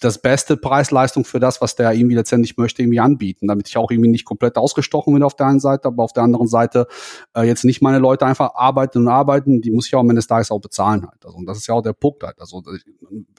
[0.00, 3.90] das beste Preis-Leistung für das, was der irgendwie letztendlich möchte, irgendwie anbieten, damit ich auch
[3.90, 6.86] irgendwie nicht komplett ausgestochen bin auf der einen Seite, aber auf der anderen Seite
[7.34, 10.20] äh, jetzt nicht meine Leute einfach arbeiten und arbeiten, die muss ich auch am Ende
[10.20, 11.24] des Tages auch bezahlen halt.
[11.24, 12.40] Also, und das ist ja auch der Punkt halt.
[12.40, 12.62] Also,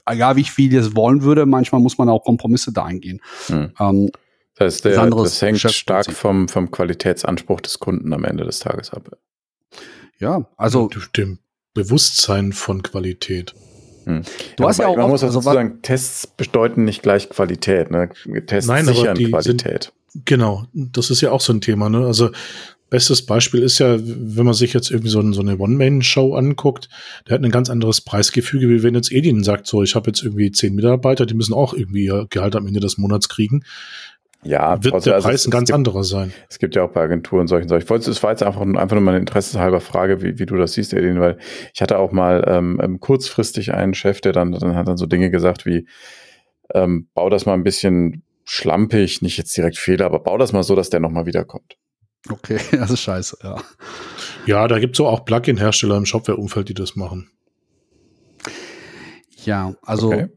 [0.06, 3.20] egal wie viel ich es wollen würde, manchmal muss man auch Kompromisse da eingehen.
[3.46, 3.72] Hm.
[3.78, 4.10] Ähm,
[4.54, 8.90] das heißt, der, das hängt stark vom, vom Qualitätsanspruch des Kunden am Ende des Tages
[8.90, 9.10] ab.
[10.18, 10.90] Ja, also.
[11.16, 11.38] Dem
[11.72, 13.54] Bewusstsein von Qualität.
[14.10, 14.22] Hm.
[14.56, 17.90] Du ja, hast ja auch man oft, muss also sagen, Tests bedeuten nicht gleich Qualität.
[17.90, 18.10] Ne?
[18.46, 19.92] Tests Nein, sichern Qualität.
[20.12, 21.88] Sind, genau, das ist ja auch so ein Thema.
[21.88, 22.04] Ne?
[22.04, 22.30] Also
[22.90, 26.88] bestes Beispiel ist ja, wenn man sich jetzt irgendwie so, so eine One-Man-Show anguckt,
[27.26, 30.22] der hat ein ganz anderes Preisgefüge, wie wenn jetzt Edin sagt, so, ich habe jetzt
[30.22, 33.64] irgendwie zehn Mitarbeiter, die müssen auch irgendwie ihr Gehalt am Ende des Monats kriegen.
[34.42, 36.32] Ja, wird der also Preis ein ganz gibt, anderer sein.
[36.48, 37.84] Es gibt ja auch bei Agenturen solchen solchen.
[37.84, 40.72] Ich wollte, es war jetzt einfach, einfach nur meine interesseshalber Frage, wie, wie du das
[40.72, 41.38] siehst, Edin, weil
[41.74, 45.06] ich hatte auch mal ähm, ähm, kurzfristig einen Chef, der dann, dann hat dann so
[45.06, 45.86] Dinge gesagt wie,
[46.72, 50.62] ähm, bau das mal ein bisschen schlampig, nicht jetzt direkt Fehler, aber bau das mal
[50.62, 51.76] so, dass der nochmal wiederkommt.
[52.30, 53.56] Okay, das ist scheiße, ja.
[54.46, 57.30] Ja, da gibt es auch Plugin-Hersteller im Shopware-Umfeld, die das machen.
[59.44, 60.28] Ja, also okay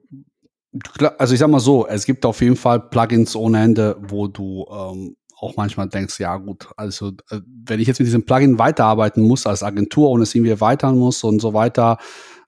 [1.18, 4.66] also ich sag mal so, es gibt auf jeden Fall Plugins ohne Ende, wo du
[4.72, 9.22] ähm, auch manchmal denkst, ja gut, also äh, wenn ich jetzt mit diesem Plugin weiterarbeiten
[9.22, 11.98] muss als Agentur und es irgendwie erweitern muss und so weiter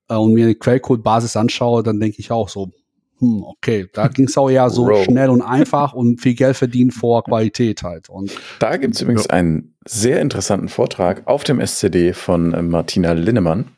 [0.10, 2.72] äh, und mir eine Quellcode-Basis anschaue, dann denke ich auch so,
[3.20, 5.04] hm, okay, da ging es auch eher so Bro.
[5.04, 8.10] schnell und einfach und viel Geld verdienen vor Qualität halt.
[8.10, 9.32] Und da gibt es übrigens ja.
[9.32, 13.72] einen sehr interessanten Vortrag auf dem SCD von äh, Martina Linnemann.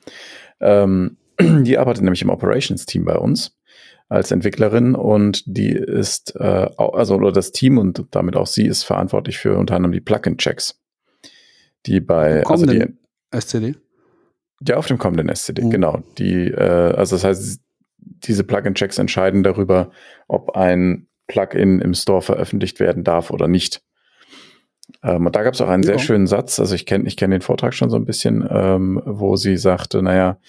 [0.62, 3.57] Ähm, die arbeitet nämlich im Operations-Team bei uns
[4.10, 8.84] als Entwicklerin und die ist, äh, also oder das Team und damit auch sie ist
[8.84, 10.80] verantwortlich für unter anderem die Plugin-Checks.
[11.86, 12.86] Die bei also die,
[13.32, 13.76] SCD?
[14.66, 15.70] Ja, auf dem kommenden SCD, mhm.
[15.70, 16.04] genau.
[16.18, 17.62] Die, äh, also das heißt,
[17.98, 19.92] diese Plugin-Checks entscheiden darüber,
[20.28, 23.82] ob ein Plugin im Store veröffentlicht werden darf oder nicht.
[25.04, 25.90] Ähm, und da gab es auch einen ja.
[25.90, 29.02] sehr schönen Satz, also ich kenne ich kenn den Vortrag schon so ein bisschen, ähm,
[29.06, 30.40] wo sie sagte, naja,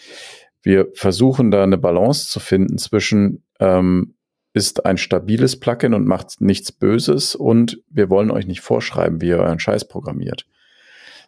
[0.63, 4.15] wir versuchen da eine Balance zu finden zwischen ähm,
[4.55, 9.29] ist ein stabiles Plugin und macht nichts Böses und wir wollen euch nicht vorschreiben, wie
[9.29, 10.47] ihr euren Scheiß programmiert.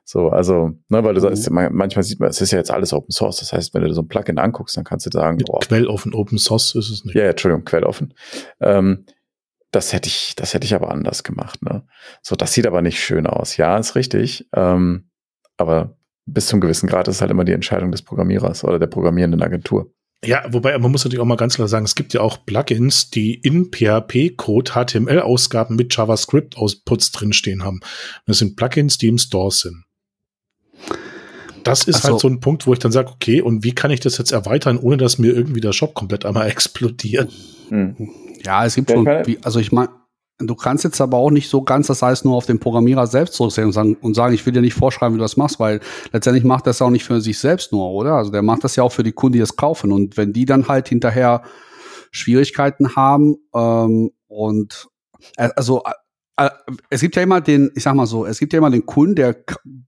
[0.04, 1.36] So, also, ne, weil du mhm.
[1.36, 3.38] sagst, manchmal sieht man, es ist ja jetzt alles Open Source.
[3.38, 6.38] Das heißt, wenn du so ein Plugin anguckst, dann kannst du sagen, boah, quelloffen, Open
[6.38, 7.14] Source ist es nicht.
[7.14, 8.14] Ja, ja Entschuldigung, quelloffen.
[8.60, 9.04] Ähm,
[9.70, 11.84] das hätte ich, das hätte ich aber anders gemacht, ne?
[12.22, 13.56] So, das sieht aber nicht schön aus.
[13.56, 14.48] Ja, ist richtig.
[14.52, 15.10] Ähm,
[15.56, 19.42] aber bis zum gewissen Grad ist halt immer die Entscheidung des Programmierers oder der programmierenden
[19.42, 19.92] Agentur.
[20.24, 23.08] Ja, wobei man muss natürlich auch mal ganz klar sagen, es gibt ja auch Plugins,
[23.08, 27.80] die in PHP-Code HTML-Ausgaben mit JavaScript-Outputs drinstehen haben.
[28.26, 29.84] Das sind Plugins, die im Store sind.
[31.64, 32.10] Das ist halt so.
[32.12, 34.32] halt so ein Punkt, wo ich dann sage, okay, und wie kann ich das jetzt
[34.32, 37.32] erweitern, ohne dass mir irgendwie der Shop komplett einmal explodiert?
[37.68, 38.10] Hm.
[38.44, 39.06] Ja, es gibt schon,
[39.42, 39.90] also ich meine,
[40.46, 43.34] Du kannst jetzt aber auch nicht so ganz das heißt nur auf den Programmierer selbst
[43.34, 45.80] zurücksehen und sagen, und sagen, ich will dir nicht vorschreiben, wie du das machst, weil
[46.12, 48.14] letztendlich macht das auch nicht für sich selbst nur, oder?
[48.14, 49.92] Also der macht das ja auch für die Kunden, die es kaufen.
[49.92, 51.42] Und wenn die dann halt hinterher
[52.10, 54.88] Schwierigkeiten haben ähm, und
[55.36, 55.82] äh, also
[56.88, 59.14] es gibt ja immer den, ich sag mal so, es gibt ja immer den Kunden,
[59.14, 59.36] der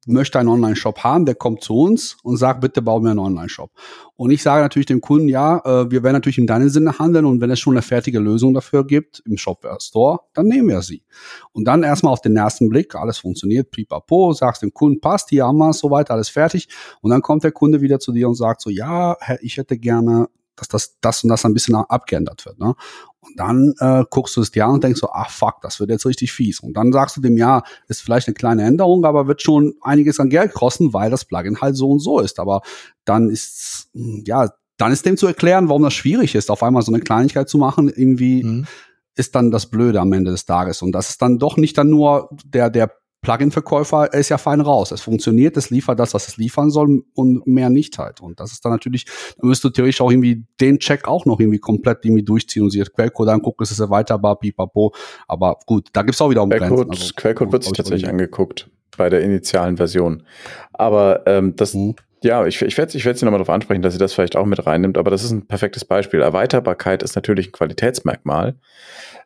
[0.06, 3.70] möchte einen Online-Shop haben, der kommt zu uns und sagt, bitte bau mir einen Online-Shop.
[4.16, 7.24] Und ich sage natürlich dem Kunden, ja, äh, wir werden natürlich in deinem Sinne handeln
[7.24, 10.82] und wenn es schon eine fertige Lösung dafür gibt im Shopware Store, dann nehmen wir
[10.82, 11.04] sie.
[11.52, 15.46] Und dann erstmal auf den ersten Blick, alles funktioniert, pipapo, sagst dem Kunden, passt, hier
[15.46, 16.68] haben wir es, soweit, alles fertig.
[17.00, 20.28] Und dann kommt der Kunde wieder zu dir und sagt so, ja, ich hätte gerne
[20.62, 22.58] dass das, das und das ein bisschen abgeändert wird.
[22.58, 22.74] Ne?
[23.20, 25.90] Und dann äh, guckst du es dir an und denkst so, ach fuck, das wird
[25.90, 26.60] jetzt richtig fies.
[26.60, 30.18] Und dann sagst du dem, ja, ist vielleicht eine kleine Änderung, aber wird schon einiges
[30.18, 32.40] an Geld kosten, weil das Plugin halt so und so ist.
[32.40, 32.62] Aber
[33.04, 36.82] dann ist, hm, ja, dann ist dem zu erklären, warum das schwierig ist, auf einmal
[36.82, 38.66] so eine Kleinigkeit zu machen, irgendwie mhm.
[39.14, 40.82] ist dann das Blöde am Ende des Tages.
[40.82, 42.90] Und das ist dann doch nicht dann nur der, der
[43.22, 44.90] Plugin-Verkäufer ist ja fein raus.
[44.90, 48.20] Es funktioniert, es liefert das, was es liefern soll und mehr nicht halt.
[48.20, 49.06] Und das ist dann natürlich,
[49.40, 52.70] da müsst du theoretisch auch irgendwie den Check auch noch irgendwie komplett irgendwie durchziehen und
[52.70, 54.92] sich das Quellcode angucken, ist es erweiterbar, pipapo.
[55.28, 58.68] Aber gut, da gibt's auch wieder um Quellcode, Also, Quellcode wird sich tatsächlich angeguckt
[58.98, 60.24] bei der initialen Version.
[60.72, 61.94] Aber ähm, das, mhm.
[62.24, 64.46] ja, ich, ich werde ich werd Sie nochmal darauf ansprechen, dass sie das vielleicht auch
[64.46, 66.20] mit reinnimmt, aber das ist ein perfektes Beispiel.
[66.20, 68.56] Erweiterbarkeit ist natürlich ein Qualitätsmerkmal.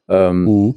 [0.08, 0.74] Ähm, mhm.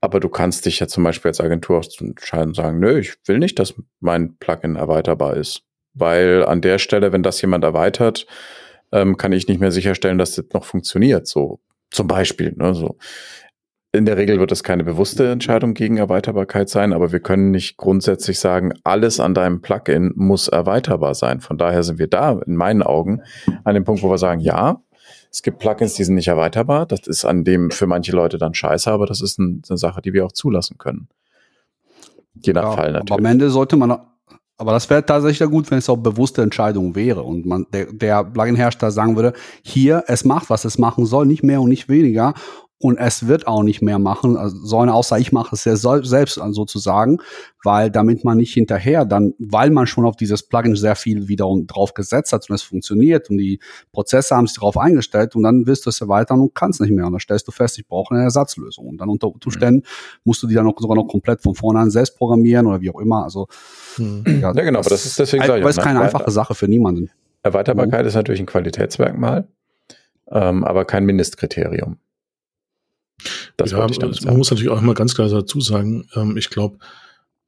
[0.00, 3.16] Aber du kannst dich ja zum Beispiel als Agentur auch entscheiden und sagen, nö, ich
[3.26, 5.62] will nicht, dass mein Plugin erweiterbar ist.
[5.94, 8.26] Weil an der Stelle, wenn das jemand erweitert,
[8.92, 11.26] ähm, kann ich nicht mehr sicherstellen, dass das noch funktioniert.
[11.26, 12.54] So zum Beispiel.
[12.56, 12.96] Ne, so.
[13.92, 17.78] In der Regel wird es keine bewusste Entscheidung gegen Erweiterbarkeit sein, aber wir können nicht
[17.78, 21.40] grundsätzlich sagen, alles an deinem Plugin muss erweiterbar sein.
[21.40, 23.22] Von daher sind wir da in meinen Augen
[23.64, 24.82] an dem Punkt, wo wir sagen, ja,
[25.36, 26.86] es gibt Plugins, die sind nicht erweiterbar.
[26.86, 30.00] Das ist an dem für manche Leute dann scheiße, aber das ist ein, eine Sache,
[30.00, 31.08] die wir auch zulassen können.
[32.42, 33.12] Je nach ja, Fall natürlich.
[33.12, 33.98] Aber am Ende sollte man,
[34.56, 38.24] aber das wäre tatsächlich gut, wenn es auch bewusste Entscheidung wäre und man der, der
[38.24, 42.32] Plugin-Hersteller sagen würde, hier, es macht, was es machen soll, nicht mehr und nicht weniger
[42.78, 46.34] und es wird auch nicht mehr machen, also sollen außer ich mache es ja selbst
[46.50, 47.18] sozusagen,
[47.64, 51.66] weil damit man nicht hinterher dann, weil man schon auf dieses Plugin sehr viel wiederum
[51.66, 53.60] drauf gesetzt hat und es funktioniert und die
[53.92, 57.06] Prozesse haben sich darauf eingestellt und dann willst du es erweitern und kannst nicht mehr
[57.06, 59.82] und dann stellst du fest, ich brauche eine Ersatzlösung und dann unter Umständen
[60.24, 63.00] musst du die dann auch sogar noch komplett von vornherein selbst programmieren oder wie auch
[63.00, 63.46] immer, also
[63.96, 64.22] hm.
[64.26, 65.82] ja, ja, genau, das, aber das ist deswegen sage ich ist ne?
[65.82, 67.10] keine einfache Sache für niemanden.
[67.42, 68.08] Erweiterbarkeit mhm.
[68.08, 69.48] ist natürlich ein Qualitätsmerkmal,
[70.30, 71.98] ähm, aber kein Mindestkriterium.
[73.56, 76.78] Das ja, man muss natürlich auch immer ganz klar dazu sagen, ähm, ich glaube,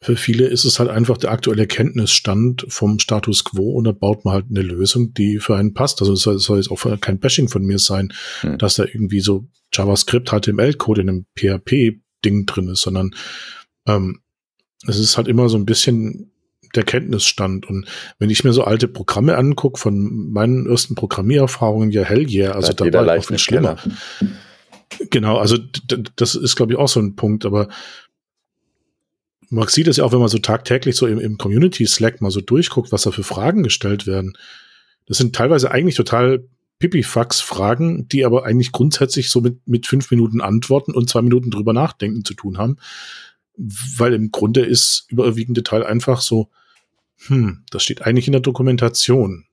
[0.01, 4.25] für viele ist es halt einfach der aktuelle Kenntnisstand vom Status quo und da baut
[4.25, 6.01] man halt eine Lösung, die für einen passt.
[6.01, 8.59] Also es soll, soll jetzt auch kein Bashing von mir sein, hm.
[8.59, 13.11] dass da irgendwie so JavaScript, HTML-Code in einem PHP-Ding drin ist, sondern
[13.87, 14.21] ähm,
[14.87, 16.31] es ist halt immer so ein bisschen
[16.77, 17.67] der Kenntnisstand.
[17.69, 17.89] Und
[18.21, 22.73] wenn ich mir so alte Programme angucke, von meinen ersten Programmiererfahrungen, ja hell yeah, also
[22.73, 23.79] da war ich auch viel schlimmer.
[23.79, 24.37] Schneller.
[25.11, 25.59] Genau, also
[26.16, 27.68] das ist, glaube ich, auch so ein Punkt, aber
[29.51, 32.41] man sieht es ja auch, wenn man so tagtäglich so im, im Community-Slack mal so
[32.41, 34.36] durchguckt, was da für Fragen gestellt werden.
[35.07, 36.45] Das sind teilweise eigentlich total
[36.78, 41.72] Pipifax-Fragen, die aber eigentlich grundsätzlich so mit, mit fünf Minuten Antworten und zwei Minuten drüber
[41.72, 42.76] nachdenken zu tun haben.
[43.57, 46.49] Weil im Grunde ist überwiegende Teil einfach so,
[47.26, 49.47] hm, das steht eigentlich in der Dokumentation.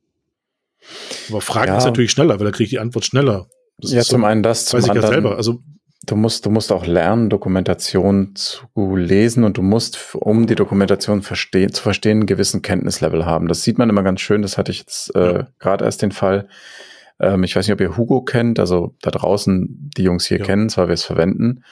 [1.29, 1.77] Aber Fragen ja.
[1.77, 3.49] ist natürlich schneller, weil da kriege ich die Antwort schneller.
[3.77, 5.37] Das ja, zum so, einen das, zum weiß anderen, ich ja selber.
[5.37, 5.61] Also
[6.05, 11.21] du musst, du musst auch lernen, Dokumentation zu lesen und du musst, um die Dokumentation
[11.21, 13.47] verstehen, zu verstehen, einen gewissen Kenntnislevel haben.
[13.47, 14.41] Das sieht man immer ganz schön.
[14.41, 15.47] Das hatte ich jetzt äh, ja.
[15.59, 16.47] gerade erst den Fall.
[17.19, 20.45] Ähm, ich weiß nicht, ob ihr Hugo kennt, also da draußen die Jungs hier ja.
[20.45, 21.63] kennen, zwar wir es verwenden,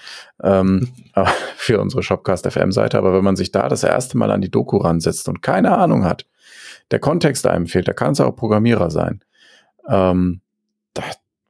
[0.42, 0.90] ähm,
[1.56, 4.78] für unsere Shopcast FM-Seite, aber wenn man sich da das erste Mal an die Doku
[4.78, 6.26] ransetzt und keine Ahnung hat,
[6.92, 9.22] der Kontext einem fehlt, da kann es auch Programmierer sein.
[9.88, 10.42] Ähm,
[10.94, 11.04] da,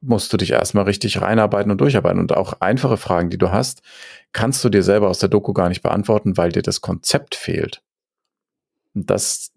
[0.06, 2.20] musst du dich erstmal richtig reinarbeiten und durcharbeiten.
[2.20, 3.82] Und auch einfache Fragen, die du hast,
[4.32, 7.82] kannst du dir selber aus der Doku gar nicht beantworten, weil dir das Konzept fehlt.
[8.94, 9.52] Und das,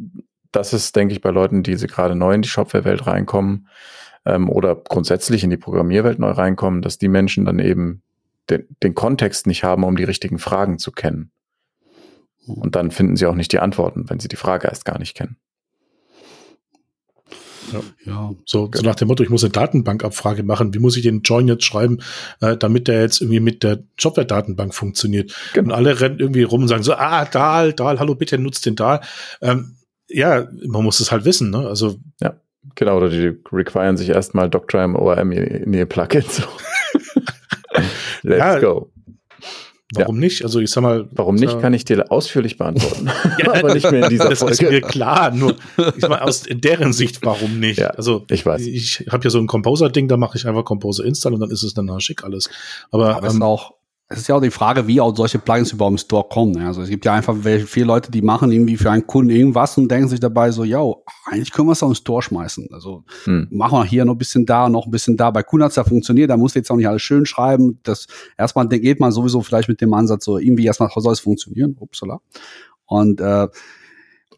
[0.52, 3.68] das ist, denke ich, bei Leuten, die sie gerade neu in die Shopware-Welt reinkommen
[4.26, 8.02] ähm, oder grundsätzlich in die Programmierwelt neu reinkommen, dass die Menschen dann eben
[8.50, 11.32] den, den Kontext nicht haben, um die richtigen Fragen zu kennen.
[12.48, 15.16] Und dann finden sie auch nicht die Antworten, wenn sie die Frage erst gar nicht
[15.16, 15.38] kennen.
[17.72, 17.82] Ja.
[18.06, 18.34] ja.
[18.46, 20.74] So, so nach dem Motto, ich muss eine Datenbankabfrage machen.
[20.74, 22.00] Wie muss ich den Join jetzt schreiben,
[22.42, 25.34] äh, damit der jetzt irgendwie mit der Shopware-Datenbank funktioniert?
[25.54, 25.68] Genau.
[25.68, 28.76] Und alle rennen irgendwie rum und sagen so, ah, Dahl, Dahl, hallo, bitte nutzt den
[28.76, 29.02] Dahl.
[29.42, 31.68] Ähm, ja, man muss es halt wissen, ne?
[31.68, 31.98] Also.
[32.22, 32.40] Ja,
[32.76, 36.24] genau, oder die requiren sich erstmal Doctime ORM in ihr Plugin.
[36.24, 36.44] So.
[38.24, 38.92] Let's ja, go.
[39.94, 40.20] Warum ja.
[40.20, 40.44] nicht?
[40.44, 41.08] Also ich sag mal.
[41.12, 43.10] Warum nicht, ja, kann ich dir ausführlich beantworten.
[43.40, 44.56] ja, aber nicht mehr in dieser das Folge.
[44.56, 47.80] Das ist mir klar, nur ich sag mal, aus deren Sicht, warum nicht?
[47.80, 48.62] Ja, also ich weiß.
[48.64, 51.64] Ich habe ja so ein Composer-Ding, da mache ich einfach Composer install und dann ist
[51.64, 52.50] es dann schick alles.
[52.92, 53.77] Aber, aber ähm, auch
[54.10, 56.58] es ist ja auch die Frage, wie auch solche Plugins überhaupt im Store kommen.
[56.60, 57.36] Also es gibt ja einfach
[57.66, 60.82] viele Leute, die machen irgendwie für einen Kunden irgendwas und denken sich dabei so, ja,
[61.26, 62.70] eigentlich können wir es auch im Store schmeißen.
[62.72, 63.50] Also hm.
[63.52, 65.32] machen wir hier noch ein bisschen da, noch ein bisschen da.
[65.32, 67.80] Bei Kunden hat es ja funktioniert, da muss jetzt auch nicht alles schön schreiben.
[67.84, 71.76] Das erstmal geht man sowieso vielleicht mit dem Ansatz so, irgendwie erstmal soll es funktionieren.
[71.78, 72.22] Upsala.
[72.86, 73.50] Und äh,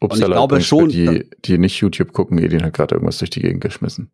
[0.00, 0.88] und ich glaube schon.
[0.88, 4.10] Die, die nicht YouTube gucken, Edin hat gerade irgendwas durch die Gegend geschmissen.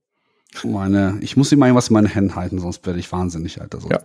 [0.65, 3.81] Meine, ich muss immer irgendwas in meinen Händen halten, sonst werde ich wahnsinnig, Alter.
[3.81, 4.01] So, ja.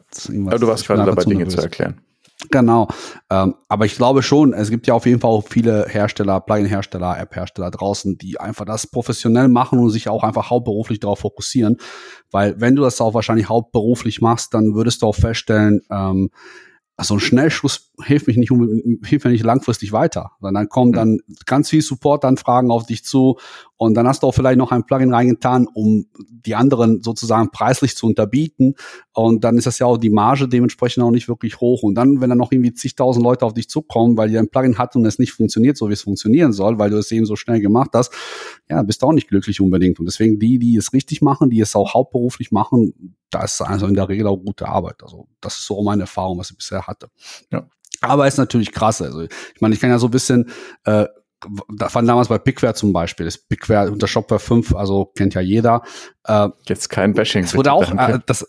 [0.48, 1.56] Aber du warst gerade dabei, Dinge nervös.
[1.56, 2.02] zu erklären.
[2.50, 2.88] Genau.
[3.30, 7.20] Ähm, aber ich glaube schon, es gibt ja auf jeden Fall auch viele Hersteller, Plugin-Hersteller,
[7.20, 11.78] App-Hersteller draußen, die einfach das professionell machen und sich auch einfach hauptberuflich darauf fokussieren.
[12.32, 16.30] Weil wenn du das auch wahrscheinlich hauptberuflich machst, dann würdest du auch feststellen, ähm,
[17.04, 18.52] so ein Schnellschuss hilft mich nicht,
[19.06, 20.32] hilft mir nicht langfristig weiter.
[20.40, 23.38] Sondern dann kommen dann ganz viel Support-Anfragen auf dich zu
[23.82, 27.96] und dann hast du auch vielleicht noch ein Plugin reingetan, um die anderen sozusagen preislich
[27.96, 28.76] zu unterbieten.
[29.12, 31.82] Und dann ist das ja auch die Marge dementsprechend auch nicht wirklich hoch.
[31.82, 34.78] Und dann, wenn dann noch irgendwie zigtausend Leute auf dich zukommen, weil die ein Plugin
[34.78, 37.36] hat und es nicht funktioniert, so wie es funktionieren soll, weil du es eben so
[37.36, 38.14] schnell gemacht hast,
[38.70, 40.00] ja, bist du auch nicht glücklich unbedingt.
[40.00, 43.88] Und deswegen die, die es richtig machen, die es auch hauptberuflich machen, da ist also
[43.88, 45.02] in der Regel auch gute Arbeit.
[45.02, 47.10] Also das ist so meine Erfahrung, was ich bisher hatte.
[47.52, 47.68] Ja.
[48.02, 49.02] Aber ist natürlich krass.
[49.02, 50.52] Also ich meine, ich kann ja so ein bisschen
[50.86, 51.08] äh,
[51.74, 55.42] da fand damals bei Pickware zum Beispiel, das Pickware unter Shopware 5, also kennt ja
[55.42, 55.84] jeder.
[56.26, 57.44] Äh, Jetzt kein Bashing.
[57.44, 58.46] Es wurde auch, äh, das,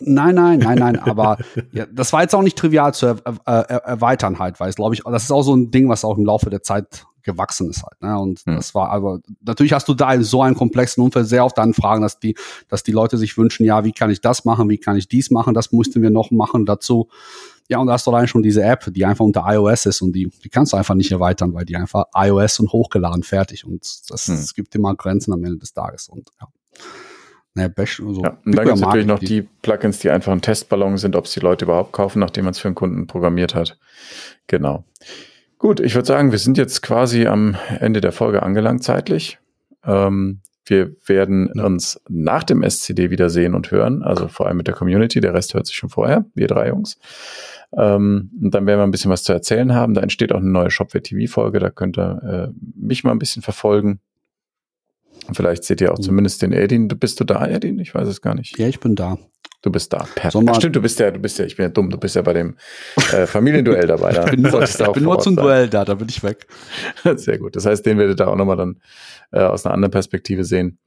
[0.00, 1.38] nein, nein, nein, nein, aber
[1.72, 3.16] ja, das war jetzt auch nicht trivial zu er,
[3.46, 6.18] äh, erweitern halt, weil es glaube ich, das ist auch so ein Ding, was auch
[6.18, 8.00] im Laufe der Zeit gewachsen ist halt.
[8.00, 8.18] Ne?
[8.18, 8.56] Und hm.
[8.56, 12.02] das war aber, natürlich hast du da in so einem komplexen Umfeld sehr oft Anfragen,
[12.02, 12.34] dass die,
[12.68, 15.30] dass die Leute sich wünschen, ja, wie kann ich das machen, wie kann ich dies
[15.30, 17.08] machen, das mussten wir noch machen dazu.
[17.68, 20.12] Ja, und da hast du allein schon diese App, die einfach unter iOS ist und
[20.12, 23.82] die, die kannst du einfach nicht erweitern, weil die einfach iOS und hochgeladen fertig und
[24.08, 24.34] das, hm.
[24.34, 26.48] es gibt immer Grenzen am Ende des Tages und ja.
[27.54, 30.42] Naja, Bash, also ja, und dann gibt es natürlich noch die Plugins, die einfach ein
[30.42, 33.54] Testballon sind, ob es die Leute überhaupt kaufen, nachdem man es für einen Kunden programmiert
[33.54, 33.78] hat.
[34.46, 34.84] Genau.
[35.58, 39.38] Gut, ich würde sagen, wir sind jetzt quasi am Ende der Folge angelangt zeitlich.
[39.84, 41.64] Ähm, wir werden ja.
[41.64, 45.20] uns nach dem SCD wiedersehen und hören, also vor allem mit der Community.
[45.20, 46.98] Der Rest hört sich schon vorher, wir drei Jungs.
[47.76, 49.94] Ähm, und dann werden wir ein bisschen was zu erzählen haben.
[49.94, 51.58] Da entsteht auch eine neue Shopware TV-Folge.
[51.58, 54.00] Da könnt ihr äh, mich mal ein bisschen verfolgen.
[55.32, 56.02] Vielleicht seht ihr auch mhm.
[56.02, 56.88] zumindest den Edin.
[56.88, 57.78] Bist du da, Edin?
[57.78, 58.58] Ich weiß es gar nicht.
[58.58, 59.18] Ja, ich bin da.
[59.62, 60.06] Du bist da.
[60.14, 60.56] Perfekt.
[60.56, 62.32] stimmt, du bist ja, du bist ja, ich bin ja dumm, du bist ja bei
[62.32, 62.56] dem
[63.12, 64.12] äh, Familienduell dabei.
[64.12, 65.44] Da ich bin nur, ich bin nur zum sein.
[65.44, 66.46] Duell da, da bin ich weg.
[67.16, 67.56] Sehr gut.
[67.56, 68.80] Das heißt, den werdet ihr auch nochmal dann
[69.32, 70.78] äh, aus einer anderen Perspektive sehen.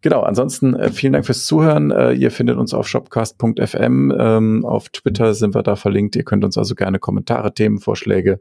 [0.00, 1.90] Genau, ansonsten äh, vielen Dank fürs Zuhören.
[1.90, 4.14] Äh, ihr findet uns auf shopcast.fm.
[4.18, 6.16] Ähm, auf Twitter sind wir da verlinkt.
[6.16, 8.40] Ihr könnt uns also gerne Kommentare, Themenvorschläge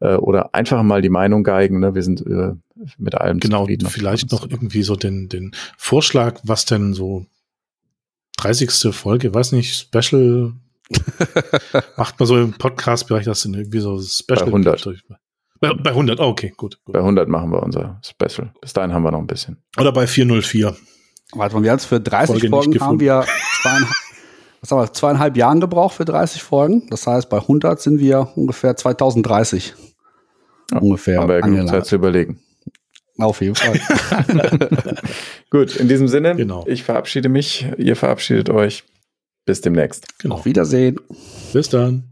[0.00, 1.80] äh, oder einfach mal die Meinung geigen.
[1.80, 1.94] Ne?
[1.94, 2.52] Wir sind äh,
[2.98, 3.80] mit allem genau, zufrieden.
[3.80, 7.26] Genau, vielleicht noch irgendwie so den, den Vorschlag, was denn so
[8.38, 8.94] 30.
[8.94, 10.52] Folge, weiß nicht, Special
[11.96, 14.40] macht man so im Podcast-Bereich das denn irgendwie so Special.
[14.40, 15.04] Bei 100.
[15.60, 18.52] Bei, bei 100, oh, okay, gut, gut, Bei 100 machen wir unser Special.
[18.60, 19.62] Bis dahin haben wir noch ein bisschen.
[19.78, 20.74] Oder bei 404.
[21.34, 23.24] Warte mal, wir jetzt für 30 Folge Folgen haben wir
[23.62, 23.94] zweieinhalb,
[24.62, 26.86] was haben wir, zweieinhalb Jahren gebraucht für 30 Folgen.
[26.88, 29.74] Das heißt, bei 100 sind wir ungefähr 2030.
[30.70, 31.20] Ja, ungefähr.
[31.20, 32.40] Haben wir ja genug Zeit zu überlegen.
[33.18, 33.78] Auf jeden Fall.
[35.50, 36.64] Gut, in diesem Sinne, genau.
[36.66, 38.84] ich verabschiede mich, ihr verabschiedet euch.
[39.44, 40.06] Bis demnächst.
[40.20, 40.36] Genau.
[40.36, 41.00] Auf Wiedersehen.
[41.52, 42.04] Bis dann.